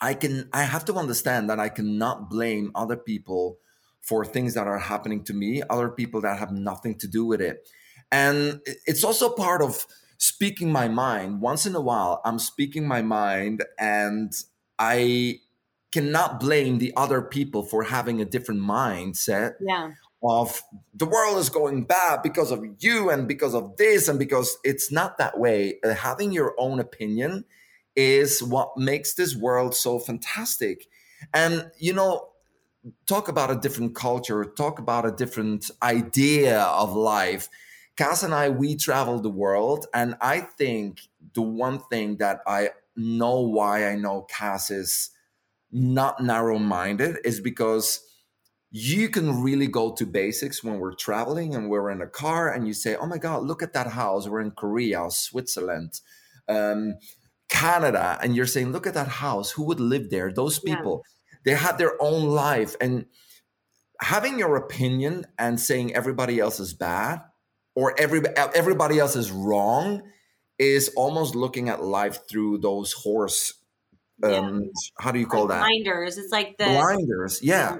I 0.00 0.14
can 0.14 0.48
I 0.52 0.62
have 0.62 0.84
to 0.86 0.94
understand 0.94 1.50
that 1.50 1.58
I 1.58 1.68
cannot 1.68 2.30
blame 2.30 2.70
other 2.74 2.96
people 2.96 3.58
for 4.00 4.24
things 4.24 4.54
that 4.54 4.66
are 4.66 4.78
happening 4.78 5.24
to 5.24 5.34
me, 5.34 5.62
other 5.68 5.88
people 5.88 6.20
that 6.22 6.38
have 6.38 6.52
nothing 6.52 6.96
to 6.98 7.08
do 7.08 7.24
with 7.24 7.40
it. 7.40 7.68
And 8.10 8.60
it's 8.86 9.04
also 9.04 9.30
part 9.30 9.60
of 9.60 9.86
speaking 10.18 10.72
my 10.72 10.88
mind. 10.88 11.40
Once 11.40 11.66
in 11.66 11.74
a 11.74 11.80
while, 11.80 12.20
I'm 12.24 12.38
speaking 12.38 12.86
my 12.86 13.02
mind 13.02 13.64
and 13.78 14.32
I 14.78 15.40
cannot 15.92 16.40
blame 16.40 16.78
the 16.78 16.92
other 16.96 17.22
people 17.22 17.62
for 17.62 17.82
having 17.82 18.20
a 18.20 18.24
different 18.24 18.60
mindset 18.60 19.54
yeah 19.60 19.90
of 20.22 20.62
the 20.94 21.06
world 21.06 21.38
is 21.38 21.48
going 21.48 21.84
bad 21.84 22.22
because 22.22 22.50
of 22.50 22.64
you 22.80 23.10
and 23.10 23.28
because 23.28 23.54
of 23.54 23.76
this 23.76 24.08
and 24.08 24.18
because 24.18 24.56
it's 24.64 24.90
not 24.90 25.18
that 25.18 25.38
way. 25.38 25.78
Uh, 25.84 25.94
having 25.94 26.32
your 26.32 26.54
own 26.58 26.80
opinion 26.80 27.44
is 27.94 28.42
what 28.42 28.76
makes 28.76 29.14
this 29.14 29.36
world 29.36 29.74
so 29.74 29.98
fantastic. 29.98 30.88
And 31.32 31.70
you 31.78 31.92
know 31.92 32.28
talk 33.06 33.28
about 33.28 33.50
a 33.50 33.56
different 33.56 33.94
culture 33.94 34.44
talk 34.44 34.78
about 34.78 35.04
a 35.04 35.12
different 35.12 35.70
idea 35.82 36.60
of 36.62 36.94
life. 36.94 37.48
Kass 37.96 38.22
and 38.22 38.34
I 38.34 38.48
we 38.50 38.76
travel 38.76 39.20
the 39.20 39.30
world 39.30 39.86
and 39.92 40.14
I 40.20 40.40
think 40.40 41.00
the 41.34 41.42
one 41.42 41.80
thing 41.90 42.16
that 42.18 42.40
I 42.46 42.70
know 42.96 43.40
why 43.40 43.88
I 43.88 43.96
know 43.96 44.22
Kass 44.22 44.70
is 44.70 45.10
not 45.70 46.22
narrow 46.22 46.58
minded 46.58 47.18
is 47.24 47.40
because 47.40 48.00
you 48.70 49.08
can 49.08 49.42
really 49.42 49.66
go 49.66 49.92
to 49.92 50.04
basics 50.04 50.62
when 50.62 50.78
we're 50.78 50.94
traveling 50.94 51.54
and 51.54 51.70
we're 51.70 51.90
in 51.90 52.02
a 52.02 52.06
car 52.06 52.52
and 52.52 52.66
you 52.66 52.74
say, 52.74 52.96
oh 52.96 53.06
my 53.06 53.16
God, 53.16 53.44
look 53.44 53.62
at 53.62 53.72
that 53.72 53.86
house. 53.86 54.28
We're 54.28 54.42
in 54.42 54.50
Korea, 54.50 55.06
Switzerland, 55.10 56.00
um, 56.48 56.94
Canada. 57.48 58.18
And 58.22 58.36
you're 58.36 58.46
saying, 58.46 58.72
look 58.72 58.86
at 58.86 58.94
that 58.94 59.08
house. 59.08 59.50
Who 59.52 59.64
would 59.64 59.80
live 59.80 60.10
there? 60.10 60.30
Those 60.30 60.58
people, 60.58 61.02
yeah. 61.04 61.38
they 61.44 61.58
had 61.58 61.78
their 61.78 62.00
own 62.00 62.24
life. 62.24 62.76
And 62.78 63.06
having 64.02 64.38
your 64.38 64.56
opinion 64.56 65.26
and 65.38 65.58
saying 65.58 65.94
everybody 65.94 66.38
else 66.38 66.60
is 66.60 66.74
bad 66.74 67.22
or 67.74 67.94
every, 67.98 68.20
everybody 68.36 68.98
else 68.98 69.16
is 69.16 69.30
wrong 69.30 70.02
is 70.58 70.92
almost 70.94 71.34
looking 71.34 71.70
at 71.70 71.82
life 71.82 72.28
through 72.28 72.58
those 72.58 72.92
horse 72.92 73.54
um, 74.22 74.62
yeah. 74.62 74.68
how 74.98 75.12
do 75.12 75.20
you 75.20 75.26
call 75.26 75.46
like 75.46 75.50
that 75.50 75.60
blinders 75.60 76.18
it's 76.18 76.32
like 76.32 76.58
the 76.58 76.64
blinders 76.64 77.40
yeah 77.40 77.78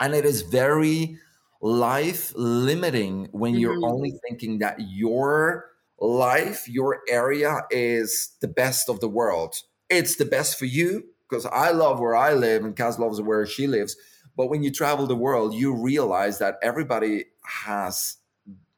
and 0.00 0.14
it 0.14 0.24
is 0.24 0.42
very 0.42 1.18
life 1.60 2.32
limiting 2.36 3.28
when 3.32 3.52
mm-hmm. 3.52 3.60
you're 3.60 3.84
only 3.84 4.12
thinking 4.28 4.58
that 4.58 4.76
your 4.78 5.70
life, 6.00 6.68
your 6.68 7.00
area 7.08 7.62
is 7.70 8.36
the 8.40 8.48
best 8.48 8.88
of 8.88 9.00
the 9.00 9.08
world. 9.08 9.56
It's 9.90 10.16
the 10.16 10.24
best 10.24 10.58
for 10.58 10.66
you 10.66 11.04
because 11.28 11.46
I 11.46 11.70
love 11.70 12.00
where 12.00 12.16
I 12.16 12.34
live 12.34 12.64
and 12.64 12.76
Kass 12.76 12.98
loves 12.98 13.20
where 13.20 13.46
she 13.46 13.66
lives. 13.66 13.96
But 14.36 14.48
when 14.48 14.62
you 14.62 14.70
travel 14.70 15.06
the 15.06 15.16
world, 15.16 15.54
you 15.54 15.74
realize 15.74 16.38
that 16.38 16.58
everybody 16.62 17.24
has 17.44 18.18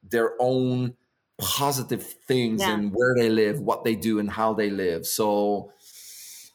their 0.02 0.32
own 0.40 0.94
positive 1.38 2.02
things 2.02 2.60
yeah. 2.60 2.74
and 2.74 2.92
where 2.94 3.14
they 3.14 3.28
live, 3.28 3.60
what 3.60 3.84
they 3.84 3.94
do, 3.94 4.18
and 4.18 4.30
how 4.30 4.54
they 4.54 4.70
live. 4.70 5.06
So, 5.06 5.72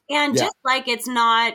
and 0.10 0.36
yeah. 0.36 0.43
just 0.43 0.55
like 0.63 0.88
it's 0.88 1.07
not 1.07 1.53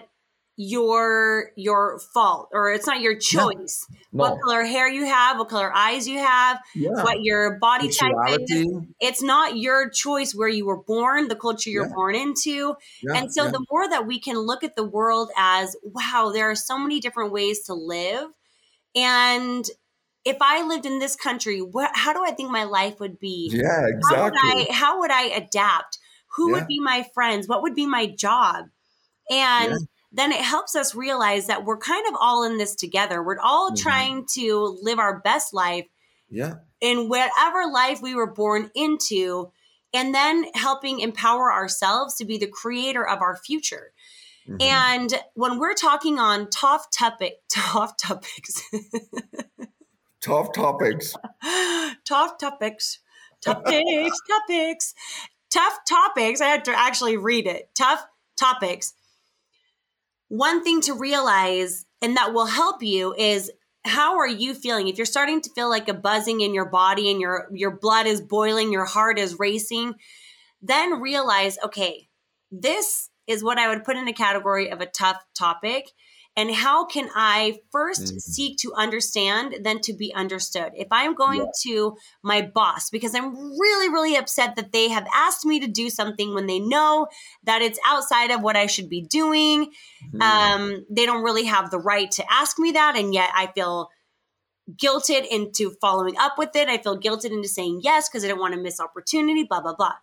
your 0.62 1.52
your 1.56 1.98
fault 2.12 2.50
or 2.52 2.70
it's 2.70 2.86
not 2.86 3.00
your 3.00 3.16
choice 3.16 3.86
no. 4.12 4.24
No. 4.24 4.30
what 4.30 4.42
color 4.42 4.62
hair 4.62 4.90
you 4.90 5.06
have 5.06 5.38
what 5.38 5.48
color 5.48 5.72
eyes 5.74 6.06
you 6.06 6.18
have 6.18 6.60
yeah. 6.74 7.02
what 7.02 7.22
your 7.22 7.58
body 7.58 7.88
type 7.88 8.12
is 8.46 8.68
it's 9.00 9.22
not 9.22 9.56
your 9.56 9.88
choice 9.88 10.34
where 10.34 10.50
you 10.50 10.66
were 10.66 10.76
born 10.76 11.28
the 11.28 11.34
culture 11.34 11.70
you're 11.70 11.86
yeah. 11.86 11.94
born 11.94 12.14
into 12.14 12.74
yeah. 13.02 13.16
and 13.16 13.32
so 13.32 13.50
the 13.50 13.64
more 13.70 13.88
that 13.88 14.06
we 14.06 14.20
can 14.20 14.36
look 14.36 14.62
at 14.62 14.76
the 14.76 14.84
world 14.84 15.30
as 15.34 15.74
wow 15.82 16.30
there 16.30 16.50
are 16.50 16.54
so 16.54 16.78
many 16.78 17.00
different 17.00 17.32
ways 17.32 17.64
to 17.64 17.72
live 17.72 18.28
and 18.94 19.64
if 20.26 20.36
I 20.42 20.66
lived 20.66 20.84
in 20.84 20.98
this 20.98 21.16
country, 21.16 21.62
what, 21.62 21.92
how 21.94 22.12
do 22.12 22.22
I 22.22 22.32
think 22.32 22.50
my 22.50 22.64
life 22.64 23.00
would 23.00 23.18
be? 23.18 23.48
Yeah, 23.50 23.86
exactly. 23.86 24.14
How 24.14 24.24
would 24.24 24.34
I, 24.36 24.66
how 24.70 25.00
would 25.00 25.10
I 25.10 25.22
adapt? 25.22 25.96
Who 26.36 26.52
would 26.52 26.66
be 26.66 26.78
my 26.78 27.06
friends? 27.14 27.48
What 27.48 27.62
would 27.62 27.74
be 27.74 27.86
my 27.86 28.04
job? 28.04 28.66
And 29.30 29.88
then 30.12 30.32
it 30.32 30.40
helps 30.40 30.74
us 30.74 30.94
realize 30.94 31.46
that 31.46 31.64
we're 31.64 31.78
kind 31.78 32.06
of 32.08 32.14
all 32.20 32.42
in 32.42 32.58
this 32.58 32.74
together. 32.74 33.22
We're 33.22 33.38
all 33.38 33.70
mm-hmm. 33.70 33.82
trying 33.82 34.26
to 34.34 34.78
live 34.82 34.98
our 34.98 35.20
best 35.20 35.54
life. 35.54 35.86
Yeah. 36.28 36.54
In 36.80 37.08
whatever 37.08 37.66
life 37.70 38.00
we 38.02 38.14
were 38.14 38.30
born 38.30 38.70
into, 38.74 39.52
and 39.92 40.14
then 40.14 40.46
helping 40.54 41.00
empower 41.00 41.52
ourselves 41.52 42.14
to 42.16 42.24
be 42.24 42.38
the 42.38 42.46
creator 42.46 43.06
of 43.06 43.20
our 43.20 43.36
future. 43.36 43.92
Mm-hmm. 44.48 44.62
And 44.62 45.14
when 45.34 45.58
we're 45.58 45.74
talking 45.74 46.18
on 46.18 46.48
tough 46.50 46.90
topic, 46.90 47.40
tough 47.48 47.96
topics, 47.96 48.62
tough 50.20 50.52
topics, 50.52 51.14
tough 52.04 52.38
topics, 52.38 53.00
topics, 53.42 54.20
topics, 54.28 54.94
tough 55.50 55.78
topics. 55.88 56.40
I 56.40 56.46
had 56.46 56.64
to 56.64 56.78
actually 56.78 57.16
read 57.16 57.46
it. 57.46 57.68
Tough 57.74 58.04
topics 58.36 58.94
one 60.30 60.64
thing 60.64 60.80
to 60.82 60.94
realize 60.94 61.84
and 62.00 62.16
that 62.16 62.32
will 62.32 62.46
help 62.46 62.82
you 62.82 63.14
is 63.18 63.50
how 63.84 64.18
are 64.18 64.28
you 64.28 64.54
feeling? 64.54 64.88
If 64.88 64.96
you're 64.96 65.04
starting 65.04 65.42
to 65.42 65.50
feel 65.54 65.68
like 65.68 65.88
a 65.88 65.94
buzzing 65.94 66.40
in 66.40 66.54
your 66.54 66.70
body 66.70 67.10
and 67.10 67.20
your 67.20 67.48
your 67.52 67.76
blood 67.76 68.06
is 68.06 68.22
boiling 68.22 68.72
your 68.72 68.86
heart 68.86 69.18
is 69.18 69.38
racing 69.38 69.94
then 70.62 71.00
realize 71.00 71.58
okay 71.64 72.08
this 72.50 73.08
is 73.26 73.42
what 73.42 73.58
i 73.58 73.68
would 73.68 73.84
put 73.84 73.96
in 73.96 74.08
a 74.08 74.12
category 74.12 74.70
of 74.70 74.80
a 74.80 74.86
tough 74.86 75.16
topic 75.36 75.90
and 76.36 76.54
how 76.54 76.84
can 76.84 77.08
i 77.14 77.58
1st 77.74 78.02
mm-hmm. 78.02 78.18
seek 78.18 78.58
to 78.58 78.72
understand 78.74 79.56
then 79.62 79.80
to 79.80 79.92
be 79.92 80.12
understood 80.14 80.72
if 80.74 80.88
i'm 80.90 81.14
going 81.14 81.40
yeah. 81.40 81.46
to 81.62 81.96
my 82.22 82.42
boss 82.42 82.90
because 82.90 83.14
i'm 83.14 83.34
really 83.34 83.88
really 83.88 84.16
upset 84.16 84.56
that 84.56 84.72
they 84.72 84.88
have 84.88 85.06
asked 85.14 85.44
me 85.44 85.60
to 85.60 85.66
do 85.66 85.90
something 85.90 86.34
when 86.34 86.46
they 86.46 86.58
know 86.58 87.06
that 87.44 87.62
it's 87.62 87.78
outside 87.86 88.30
of 88.30 88.42
what 88.42 88.56
i 88.56 88.66
should 88.66 88.88
be 88.88 89.02
doing 89.02 89.66
mm-hmm. 89.66 90.22
um, 90.22 90.86
they 90.90 91.06
don't 91.06 91.24
really 91.24 91.44
have 91.44 91.70
the 91.70 91.78
right 91.78 92.10
to 92.10 92.24
ask 92.32 92.58
me 92.58 92.72
that 92.72 92.96
and 92.96 93.12
yet 93.14 93.30
i 93.34 93.46
feel 93.48 93.90
guilted 94.76 95.26
into 95.26 95.70
following 95.80 96.16
up 96.18 96.38
with 96.38 96.54
it 96.54 96.68
i 96.68 96.78
feel 96.78 96.98
guilted 96.98 97.32
into 97.32 97.48
saying 97.48 97.80
yes 97.82 98.08
because 98.08 98.24
i 98.24 98.28
don't 98.28 98.38
want 98.38 98.54
to 98.54 98.60
miss 98.60 98.78
opportunity 98.78 99.44
blah 99.44 99.60
blah 99.60 99.74
blah 99.74 99.94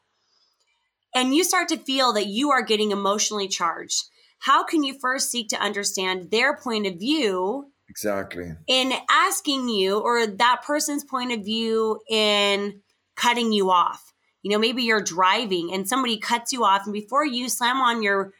and 1.15 1.33
you 1.33 1.43
start 1.43 1.69
to 1.69 1.77
feel 1.77 2.11
that 2.13 2.27
you 2.27 2.51
are 2.51 2.61
getting 2.61 2.91
emotionally 2.91 3.47
charged 3.47 4.09
how 4.39 4.63
can 4.63 4.83
you 4.83 4.97
first 4.99 5.31
seek 5.31 5.49
to 5.49 5.61
understand 5.61 6.31
their 6.31 6.55
point 6.55 6.87
of 6.87 6.99
view? 6.99 7.71
Exactly. 7.89 8.51
In 8.67 8.93
asking 9.09 9.69
you, 9.69 9.99
or 9.99 10.27
that 10.27 10.63
person's 10.65 11.03
point 11.03 11.31
of 11.31 11.43
view 11.43 11.99
in 12.09 12.81
cutting 13.15 13.51
you 13.51 13.71
off. 13.71 14.13
You 14.43 14.51
know, 14.51 14.59
maybe 14.59 14.83
you're 14.83 15.01
driving 15.01 15.73
and 15.73 15.87
somebody 15.87 16.17
cuts 16.17 16.53
you 16.53 16.63
off, 16.63 16.85
and 16.85 16.93
before 16.93 17.25
you 17.25 17.49
slam 17.49 17.77
on 17.77 18.03
your 18.03 18.33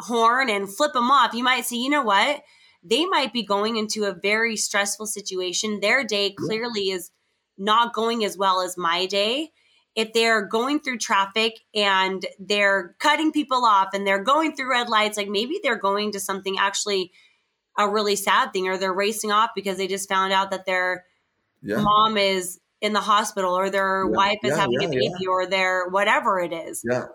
horn 0.00 0.50
and 0.50 0.68
flip 0.68 0.92
them 0.92 1.10
off, 1.10 1.34
you 1.34 1.44
might 1.44 1.64
say, 1.64 1.76
you 1.76 1.88
know 1.88 2.02
what? 2.02 2.42
They 2.82 3.06
might 3.06 3.32
be 3.32 3.44
going 3.44 3.76
into 3.76 4.04
a 4.04 4.14
very 4.14 4.56
stressful 4.56 5.06
situation. 5.06 5.80
Their 5.80 6.04
day 6.04 6.34
clearly 6.36 6.90
is 6.90 7.10
not 7.56 7.94
going 7.94 8.24
as 8.24 8.36
well 8.36 8.60
as 8.60 8.76
my 8.76 9.06
day. 9.06 9.52
If 9.94 10.12
they're 10.12 10.46
going 10.46 10.80
through 10.80 10.98
traffic 10.98 11.60
and 11.74 12.24
they're 12.38 12.96
cutting 12.98 13.30
people 13.30 13.64
off 13.64 13.90
and 13.94 14.06
they're 14.06 14.24
going 14.24 14.56
through 14.56 14.70
red 14.70 14.88
lights, 14.88 15.16
like 15.16 15.28
maybe 15.28 15.60
they're 15.62 15.78
going 15.78 16.12
to 16.12 16.20
something 16.20 16.56
actually 16.58 17.12
a 17.78 17.88
really 17.88 18.16
sad 18.16 18.52
thing 18.52 18.68
or 18.68 18.76
they're 18.76 18.92
racing 18.92 19.30
off 19.30 19.50
because 19.54 19.76
they 19.76 19.86
just 19.86 20.08
found 20.08 20.32
out 20.32 20.50
that 20.50 20.66
their 20.66 21.04
yeah. 21.62 21.80
mom 21.80 22.16
is 22.16 22.60
in 22.80 22.92
the 22.92 23.00
hospital 23.00 23.56
or 23.56 23.70
their 23.70 24.04
yeah. 24.04 24.16
wife 24.16 24.38
is 24.44 24.50
yeah, 24.50 24.56
having 24.56 24.84
a 24.84 24.88
baby 24.88 25.26
or 25.28 25.46
their 25.46 25.88
whatever 25.88 26.38
it 26.40 26.52
is. 26.52 26.82
Yeah. 26.88 27.06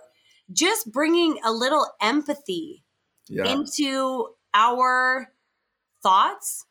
Just 0.51 0.91
bringing 0.91 1.37
a 1.43 1.51
little 1.51 1.85
empathy 2.01 2.83
into 3.29 4.27
our 4.53 5.27
thoughts 6.01 6.65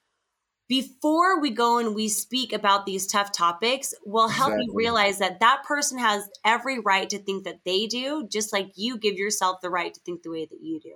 before 0.69 1.41
we 1.41 1.51
go 1.51 1.79
and 1.79 1.95
we 1.95 2.09
speak 2.09 2.53
about 2.53 2.85
these 2.87 3.07
tough 3.07 3.33
topics 3.33 3.95
will 4.05 4.29
help 4.29 4.53
exactly. 4.53 4.67
you 4.67 4.77
realize 4.77 5.19
that 5.19 5.41
that 5.41 5.65
person 5.65 5.99
has 5.99 6.29
every 6.45 6.79
right 6.79 7.09
to 7.11 7.19
think 7.19 7.45
that 7.45 7.61
they 7.65 7.87
do 7.87 8.29
just 8.31 8.53
like 8.53 8.71
you 8.77 8.99
give 8.99 9.17
yourself 9.17 9.61
the 9.63 9.71
right 9.71 9.95
to 9.95 10.01
think 10.01 10.23
the 10.23 10.31
way 10.31 10.47
that 10.47 10.61
you 10.61 10.79
do. 10.79 10.95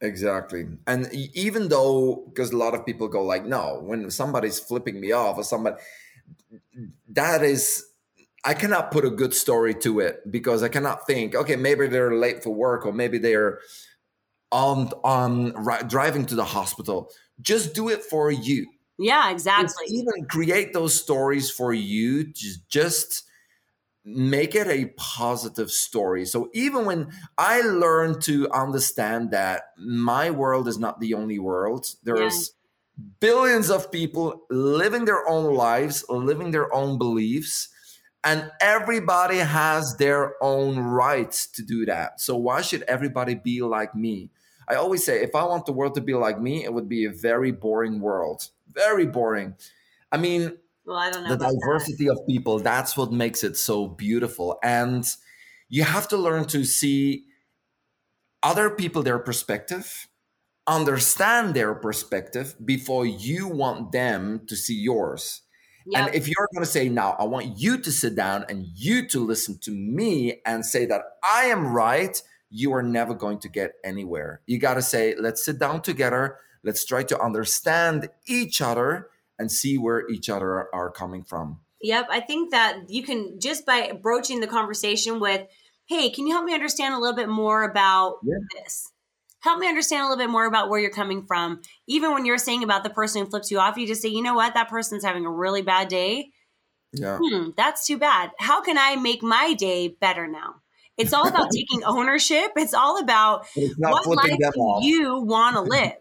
Exactly. 0.00 0.66
And 0.86 1.12
even 1.12 1.68
though 1.68 2.24
because 2.28 2.52
a 2.52 2.56
lot 2.56 2.74
of 2.74 2.86
people 2.86 3.08
go 3.08 3.22
like 3.24 3.44
no 3.44 3.80
when 3.82 4.10
somebody's 4.10 4.60
flipping 4.60 5.00
me 5.00 5.12
off 5.12 5.36
or 5.36 5.44
somebody 5.44 5.76
that 7.08 7.42
is 7.42 7.84
i 8.44 8.54
cannot 8.54 8.92
put 8.92 9.04
a 9.04 9.10
good 9.10 9.34
story 9.34 9.74
to 9.74 9.98
it 9.98 10.20
because 10.30 10.62
i 10.62 10.68
cannot 10.68 11.06
think 11.06 11.34
okay 11.34 11.56
maybe 11.56 11.86
they're 11.88 12.14
late 12.14 12.42
for 12.44 12.50
work 12.50 12.86
or 12.86 12.92
maybe 12.92 13.18
they're 13.18 13.58
on 14.50 14.90
on 15.04 15.52
driving 15.86 16.26
to 16.26 16.34
the 16.34 16.44
hospital. 16.44 17.10
Just 17.40 17.74
do 17.74 17.88
it 17.88 18.02
for 18.02 18.30
you 18.30 18.66
yeah 18.98 19.30
exactly. 19.30 19.64
just 19.86 19.92
even 19.92 20.26
create 20.28 20.72
those 20.72 20.94
stories 20.94 21.50
for 21.50 21.72
you 21.72 22.24
just 22.24 22.68
just 22.68 23.24
make 24.10 24.54
it 24.54 24.66
a 24.68 24.86
positive 24.96 25.70
story. 25.70 26.24
So 26.24 26.48
even 26.54 26.86
when 26.86 27.12
i 27.36 27.60
learned 27.60 28.22
to 28.22 28.50
understand 28.50 29.30
that 29.32 29.72
my 29.76 30.30
world 30.30 30.66
is 30.66 30.78
not 30.78 30.98
the 31.00 31.14
only 31.14 31.38
world 31.38 31.94
there's 32.04 32.54
yeah. 32.98 33.04
billions 33.20 33.70
of 33.70 33.92
people 33.92 34.46
living 34.50 35.04
their 35.04 35.28
own 35.28 35.54
lives 35.54 36.04
living 36.08 36.52
their 36.52 36.72
own 36.74 36.96
beliefs 36.96 37.68
and 38.24 38.50
everybody 38.60 39.38
has 39.38 39.96
their 39.96 40.34
own 40.42 40.78
rights 40.78 41.46
to 41.46 41.62
do 41.62 41.86
that. 41.86 42.20
So 42.20 42.36
why 42.36 42.62
should 42.62 42.82
everybody 42.82 43.34
be 43.34 43.62
like 43.62 43.94
me 43.94 44.30
I 44.68 44.74
always 44.74 45.04
say, 45.04 45.22
if 45.22 45.34
I 45.34 45.44
want 45.44 45.66
the 45.66 45.72
world 45.72 45.94
to 45.94 46.00
be 46.00 46.14
like 46.14 46.40
me, 46.40 46.64
it 46.64 46.72
would 46.72 46.88
be 46.88 47.04
a 47.04 47.10
very 47.10 47.52
boring 47.52 48.00
world. 48.00 48.48
Very 48.72 49.06
boring. 49.06 49.54
I 50.12 50.18
mean, 50.18 50.58
well, 50.84 50.96
I 50.96 51.10
don't 51.10 51.24
know 51.24 51.36
the 51.36 51.50
diversity 51.50 52.06
that. 52.06 52.12
of 52.12 52.26
people, 52.26 52.58
that's 52.58 52.96
what 52.96 53.12
makes 53.12 53.44
it 53.44 53.56
so 53.56 53.86
beautiful. 53.86 54.58
And 54.62 55.04
you 55.68 55.84
have 55.84 56.08
to 56.08 56.16
learn 56.16 56.46
to 56.46 56.64
see 56.64 57.24
other 58.42 58.70
people, 58.70 59.02
their 59.02 59.18
perspective, 59.18 60.08
understand 60.66 61.54
their 61.54 61.74
perspective 61.74 62.54
before 62.64 63.06
you 63.06 63.48
want 63.48 63.92
them 63.92 64.42
to 64.46 64.56
see 64.56 64.74
yours. 64.74 65.42
Yep. 65.86 66.02
And 66.06 66.14
if 66.14 66.28
you're 66.28 66.48
going 66.52 66.64
to 66.64 66.70
say, 66.70 66.88
now, 66.88 67.16
I 67.18 67.24
want 67.24 67.58
you 67.58 67.78
to 67.78 67.90
sit 67.90 68.14
down 68.14 68.44
and 68.48 68.66
you 68.74 69.08
to 69.08 69.24
listen 69.24 69.58
to 69.62 69.70
me 69.70 70.40
and 70.44 70.64
say 70.64 70.84
that 70.86 71.02
I 71.24 71.44
am 71.44 71.68
right, 71.68 72.20
you 72.50 72.72
are 72.72 72.82
never 72.82 73.14
going 73.14 73.38
to 73.40 73.48
get 73.48 73.72
anywhere. 73.84 74.40
You 74.46 74.58
got 74.58 74.74
to 74.74 74.82
say, 74.82 75.14
let's 75.18 75.44
sit 75.44 75.58
down 75.58 75.82
together. 75.82 76.38
Let's 76.64 76.84
try 76.84 77.02
to 77.04 77.20
understand 77.20 78.08
each 78.26 78.60
other 78.60 79.08
and 79.38 79.50
see 79.50 79.78
where 79.78 80.08
each 80.08 80.28
other 80.28 80.74
are 80.74 80.90
coming 80.90 81.24
from. 81.24 81.60
Yep. 81.80 82.08
I 82.10 82.20
think 82.20 82.50
that 82.50 82.90
you 82.90 83.02
can 83.02 83.38
just 83.38 83.64
by 83.64 83.92
broaching 83.92 84.40
the 84.40 84.46
conversation 84.46 85.20
with, 85.20 85.46
hey, 85.86 86.10
can 86.10 86.26
you 86.26 86.34
help 86.34 86.44
me 86.44 86.54
understand 86.54 86.94
a 86.94 86.98
little 86.98 87.16
bit 87.16 87.28
more 87.28 87.62
about 87.62 88.18
yeah. 88.24 88.34
this? 88.54 88.90
Help 89.40 89.60
me 89.60 89.68
understand 89.68 90.02
a 90.02 90.04
little 90.08 90.18
bit 90.18 90.30
more 90.30 90.46
about 90.46 90.68
where 90.68 90.80
you're 90.80 90.90
coming 90.90 91.24
from. 91.24 91.60
Even 91.86 92.12
when 92.12 92.26
you're 92.26 92.38
saying 92.38 92.64
about 92.64 92.82
the 92.82 92.90
person 92.90 93.22
who 93.22 93.30
flips 93.30 93.52
you 93.52 93.60
off, 93.60 93.76
you 93.76 93.86
just 93.86 94.02
say, 94.02 94.08
you 94.08 94.22
know 94.22 94.34
what, 94.34 94.54
that 94.54 94.68
person's 94.68 95.04
having 95.04 95.24
a 95.24 95.30
really 95.30 95.62
bad 95.62 95.88
day. 95.88 96.32
Yeah. 96.92 97.18
Hmm, 97.22 97.50
that's 97.56 97.86
too 97.86 97.98
bad. 97.98 98.32
How 98.38 98.60
can 98.62 98.76
I 98.76 98.96
make 98.96 99.22
my 99.22 99.54
day 99.54 99.88
better 100.00 100.26
now? 100.26 100.56
It's 100.98 101.12
all 101.12 101.28
about 101.28 101.50
taking 101.52 101.84
ownership. 101.84 102.50
It's 102.56 102.74
all 102.74 103.00
about 103.00 103.46
what 103.78 104.06
life 104.06 104.36
do 104.52 104.78
you 104.82 105.20
want 105.20 105.54
to 105.56 105.62
live. 105.62 105.92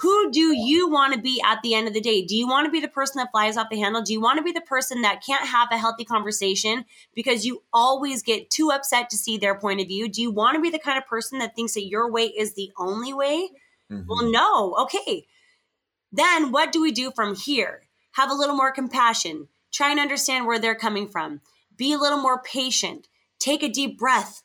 Who 0.00 0.32
do 0.32 0.56
you 0.56 0.88
want 0.88 1.12
to 1.12 1.20
be 1.20 1.42
at 1.44 1.60
the 1.62 1.74
end 1.74 1.86
of 1.86 1.92
the 1.92 2.00
day? 2.00 2.24
Do 2.24 2.34
you 2.34 2.48
want 2.48 2.64
to 2.64 2.70
be 2.70 2.80
the 2.80 2.88
person 2.88 3.18
that 3.18 3.30
flies 3.32 3.58
off 3.58 3.68
the 3.70 3.78
handle? 3.78 4.00
Do 4.00 4.14
you 4.14 4.20
want 4.20 4.38
to 4.38 4.42
be 4.42 4.50
the 4.50 4.62
person 4.62 5.02
that 5.02 5.22
can't 5.24 5.46
have 5.46 5.68
a 5.70 5.76
healthy 5.76 6.06
conversation 6.06 6.86
because 7.14 7.44
you 7.44 7.62
always 7.70 8.22
get 8.22 8.48
too 8.48 8.70
upset 8.70 9.10
to 9.10 9.18
see 9.18 9.36
their 9.36 9.54
point 9.54 9.80
of 9.82 9.88
view? 9.88 10.08
Do 10.08 10.22
you 10.22 10.30
want 10.30 10.54
to 10.54 10.62
be 10.62 10.70
the 10.70 10.78
kind 10.78 10.96
of 10.96 11.06
person 11.06 11.38
that 11.40 11.54
thinks 11.54 11.74
that 11.74 11.86
your 11.86 12.10
way 12.10 12.24
is 12.24 12.54
the 12.54 12.72
only 12.78 13.12
way? 13.12 13.50
Mm-hmm. 13.92 14.08
Well, 14.08 14.30
no. 14.30 14.74
Okay. 14.84 15.26
Then 16.10 16.50
what 16.50 16.72
do 16.72 16.80
we 16.80 16.92
do 16.92 17.10
from 17.14 17.36
here? 17.36 17.82
Have 18.12 18.30
a 18.30 18.34
little 18.34 18.56
more 18.56 18.72
compassion. 18.72 19.48
Try 19.70 19.90
and 19.90 20.00
understand 20.00 20.46
where 20.46 20.58
they're 20.58 20.74
coming 20.74 21.08
from. 21.08 21.42
Be 21.76 21.92
a 21.92 21.98
little 21.98 22.22
more 22.22 22.42
patient 22.42 23.06
Take 23.40 23.62
a 23.62 23.68
deep 23.68 23.98
breath 23.98 24.42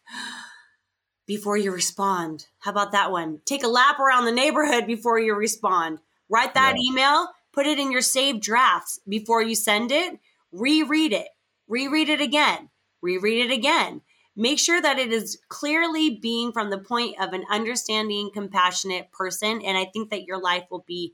before 1.27 1.57
you 1.57 1.71
respond. 1.71 2.47
How 2.59 2.71
about 2.71 2.91
that 2.93 3.11
one? 3.11 3.41
Take 3.45 3.63
a 3.63 3.67
lap 3.67 3.99
around 3.99 4.25
the 4.25 4.31
neighborhood 4.31 4.87
before 4.87 5.19
you 5.19 5.35
respond. 5.35 5.99
Write 6.29 6.53
that 6.55 6.75
yeah. 6.77 6.91
email, 6.91 7.27
put 7.53 7.67
it 7.67 7.77
in 7.77 7.91
your 7.91 8.01
saved 8.01 8.41
drafts 8.41 8.99
before 9.07 9.41
you 9.41 9.53
send 9.53 9.91
it, 9.91 10.19
reread 10.51 11.13
it, 11.13 11.27
reread 11.67 12.09
it 12.09 12.21
again, 12.21 12.69
reread 13.01 13.45
it 13.45 13.53
again. 13.53 14.01
Make 14.35 14.59
sure 14.59 14.81
that 14.81 14.99
it 14.99 15.13
is 15.13 15.39
clearly 15.47 16.19
being 16.21 16.51
from 16.51 16.69
the 16.69 16.77
point 16.77 17.15
of 17.21 17.31
an 17.33 17.45
understanding, 17.49 18.31
compassionate 18.33 19.11
person. 19.11 19.61
And 19.61 19.77
I 19.77 19.85
think 19.85 20.09
that 20.09 20.23
your 20.25 20.41
life 20.41 20.65
will 20.69 20.83
be 20.85 21.13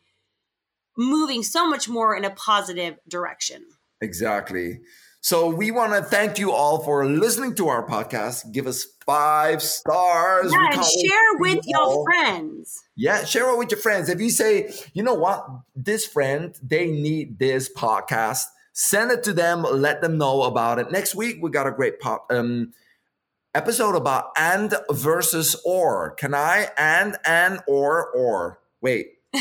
moving 0.97 1.43
so 1.43 1.67
much 1.67 1.87
more 1.87 2.15
in 2.15 2.25
a 2.25 2.31
positive 2.31 2.97
direction. 3.07 3.65
Exactly. 4.01 4.79
So 5.23 5.49
we 5.49 5.69
want 5.69 5.93
to 5.93 6.01
thank 6.01 6.39
you 6.39 6.51
all 6.51 6.79
for 6.83 7.05
listening 7.05 7.53
to 7.55 7.67
our 7.67 7.87
podcast. 7.87 8.51
Give 8.51 8.65
us 8.65 8.87
five 9.05 9.61
stars. 9.61 10.51
Yeah, 10.51 10.69
and 10.71 10.83
share 10.83 11.33
with 11.35 11.59
your 11.67 12.03
friends. 12.03 12.83
Yeah, 12.95 13.23
share 13.23 13.53
it 13.53 13.57
with 13.59 13.69
your 13.69 13.79
friends. 13.79 14.09
If 14.09 14.19
you 14.19 14.31
say, 14.31 14.73
you 14.93 15.03
know 15.03 15.13
what, 15.13 15.47
this 15.75 16.07
friend, 16.07 16.57
they 16.63 16.87
need 16.87 17.37
this 17.37 17.71
podcast, 17.71 18.45
send 18.73 19.11
it 19.11 19.23
to 19.25 19.33
them, 19.33 19.61
let 19.61 20.01
them 20.01 20.17
know 20.17 20.41
about 20.41 20.79
it. 20.79 20.91
Next 20.91 21.13
week, 21.13 21.37
we 21.39 21.51
got 21.51 21.67
a 21.67 21.71
great 21.71 21.99
pop, 21.99 22.25
um, 22.31 22.73
episode 23.53 23.95
about 23.95 24.31
and 24.35 24.73
versus 24.89 25.55
or. 25.63 26.11
Can 26.15 26.33
I 26.33 26.69
and, 26.75 27.15
and, 27.23 27.59
or, 27.67 28.07
or. 28.09 28.59
Wait, 28.81 29.19
you 29.33 29.39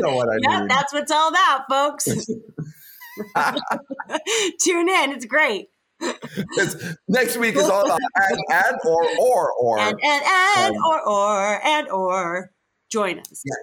know 0.00 0.14
what 0.14 0.28
I 0.28 0.38
yep, 0.42 0.50
mean. 0.50 0.68
That's 0.68 0.92
what 0.92 1.02
it's 1.02 1.12
all 1.12 1.28
about, 1.28 1.68
folks. 1.68 2.06
Tune 4.60 4.88
in. 4.88 5.12
It's 5.12 5.26
great. 5.26 5.68
It's, 6.00 6.96
next 7.08 7.36
week 7.36 7.54
is 7.54 7.68
all 7.68 7.84
about 7.84 8.00
and, 8.16 8.38
and 8.50 8.76
or 8.84 9.06
or 9.20 9.52
or 9.52 9.78
and 9.78 9.96
and, 10.02 10.24
and 10.24 10.76
um, 10.76 10.82
or 10.84 11.08
or 11.08 11.64
and 11.64 11.88
or 11.88 12.50
join 12.90 13.20
us. 13.20 13.42
Yeah. 13.44 13.54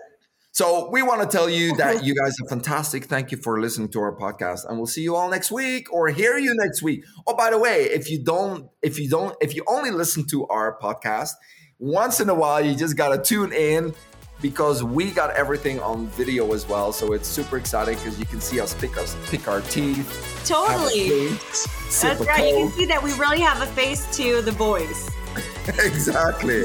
So 0.54 0.90
we 0.90 1.02
want 1.02 1.22
to 1.22 1.28
tell 1.28 1.50
you 1.50 1.76
that 1.78 2.04
you 2.06 2.16
guys 2.16 2.36
are 2.42 2.48
fantastic. 2.48 3.06
Thank 3.06 3.32
you 3.32 3.38
for 3.38 3.60
listening 3.60 3.90
to 3.90 4.00
our 4.00 4.16
podcast, 4.16 4.66
and 4.68 4.78
we'll 4.78 4.88
see 4.88 5.02
you 5.02 5.16
all 5.16 5.30
next 5.30 5.52
week 5.52 5.92
or 5.92 6.08
hear 6.10 6.38
you 6.38 6.54
next 6.56 6.82
week. 6.82 7.04
Oh, 7.28 7.36
by 7.36 7.50
the 7.50 7.60
way, 7.60 7.84
if 7.84 8.10
you 8.10 8.24
don't, 8.24 8.70
if 8.82 8.98
you 8.98 9.10
don't, 9.10 9.36
if 9.42 9.56
you 9.56 9.66
only 9.68 9.92
listen 9.92 10.26
to 10.28 10.48
our 10.48 10.80
podcast 10.80 11.32
once 11.82 12.20
in 12.20 12.30
a 12.30 12.34
while, 12.34 12.64
you 12.64 12.76
just 12.76 12.96
got 12.96 13.10
to 13.10 13.22
tune 13.22 13.52
in 13.52 13.94
because 14.40 14.84
we 14.84 15.12
got 15.12 15.32
everything 15.32 15.80
on 15.82 16.08
video 16.08 16.54
as 16.54 16.68
well. 16.68 16.94
So 16.94 17.14
it's 17.14 17.28
super 17.28 17.58
exciting 17.58 17.96
because 17.96 18.18
you 18.20 18.26
can 18.26 18.40
see 18.40 18.60
us 18.60 18.74
pick 18.76 18.98
us 18.98 19.18
pick 19.30 19.48
our 19.48 19.62
teeth. 19.62 20.44
Totally. 20.46 21.30
That's 22.02 22.26
right. 22.26 22.48
You 22.48 22.56
can 22.56 22.72
see 22.72 22.86
that 22.86 23.02
we 23.04 23.12
really 23.14 23.40
have 23.42 23.62
a 23.62 23.66
face 23.66 24.06
to 24.18 24.42
the 24.42 24.52
voice. 24.52 25.10
exactly. 25.68 26.64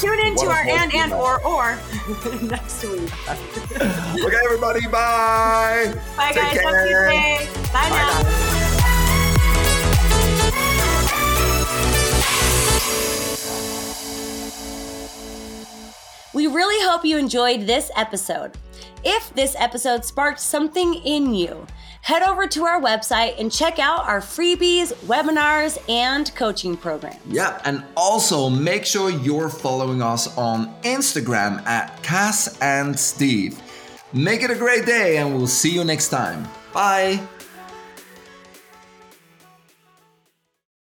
Tune 0.00 0.20
into 0.20 0.46
our 0.46 0.62
and 0.66 0.94
and 0.94 1.12
or 1.12 1.44
or 1.44 1.70
next 2.42 2.84
week. 2.84 3.12
okay, 3.30 4.36
everybody. 4.44 4.86
Bye. 4.86 5.92
Bye, 6.16 6.32
Take 6.32 6.62
guys. 6.62 6.88
Care. 6.88 7.08
Bye, 7.08 7.48
bye 7.72 7.88
now. 7.88 8.22
now. 8.22 8.45
We 16.46 16.52
really 16.52 16.88
hope 16.88 17.04
you 17.04 17.18
enjoyed 17.18 17.62
this 17.62 17.90
episode. 17.96 18.56
If 19.02 19.34
this 19.34 19.56
episode 19.58 20.04
sparked 20.04 20.38
something 20.38 20.94
in 20.94 21.34
you, 21.34 21.66
head 22.02 22.22
over 22.22 22.46
to 22.46 22.62
our 22.62 22.80
website 22.80 23.40
and 23.40 23.50
check 23.50 23.80
out 23.80 24.06
our 24.06 24.20
freebies, 24.20 24.94
webinars, 25.06 25.76
and 25.90 26.32
coaching 26.36 26.76
program. 26.76 27.16
Yeah, 27.26 27.60
and 27.64 27.84
also 27.96 28.48
make 28.48 28.86
sure 28.86 29.10
you're 29.10 29.48
following 29.48 30.02
us 30.02 30.38
on 30.38 30.72
Instagram 30.82 31.66
at 31.66 32.00
Kass 32.04 32.56
and 32.60 32.96
Steve. 32.96 33.60
Make 34.12 34.44
it 34.44 34.50
a 34.52 34.54
great 34.54 34.86
day, 34.86 35.16
and 35.16 35.34
we'll 35.34 35.48
see 35.48 35.74
you 35.74 35.82
next 35.82 36.10
time. 36.10 36.46
Bye. 36.72 37.26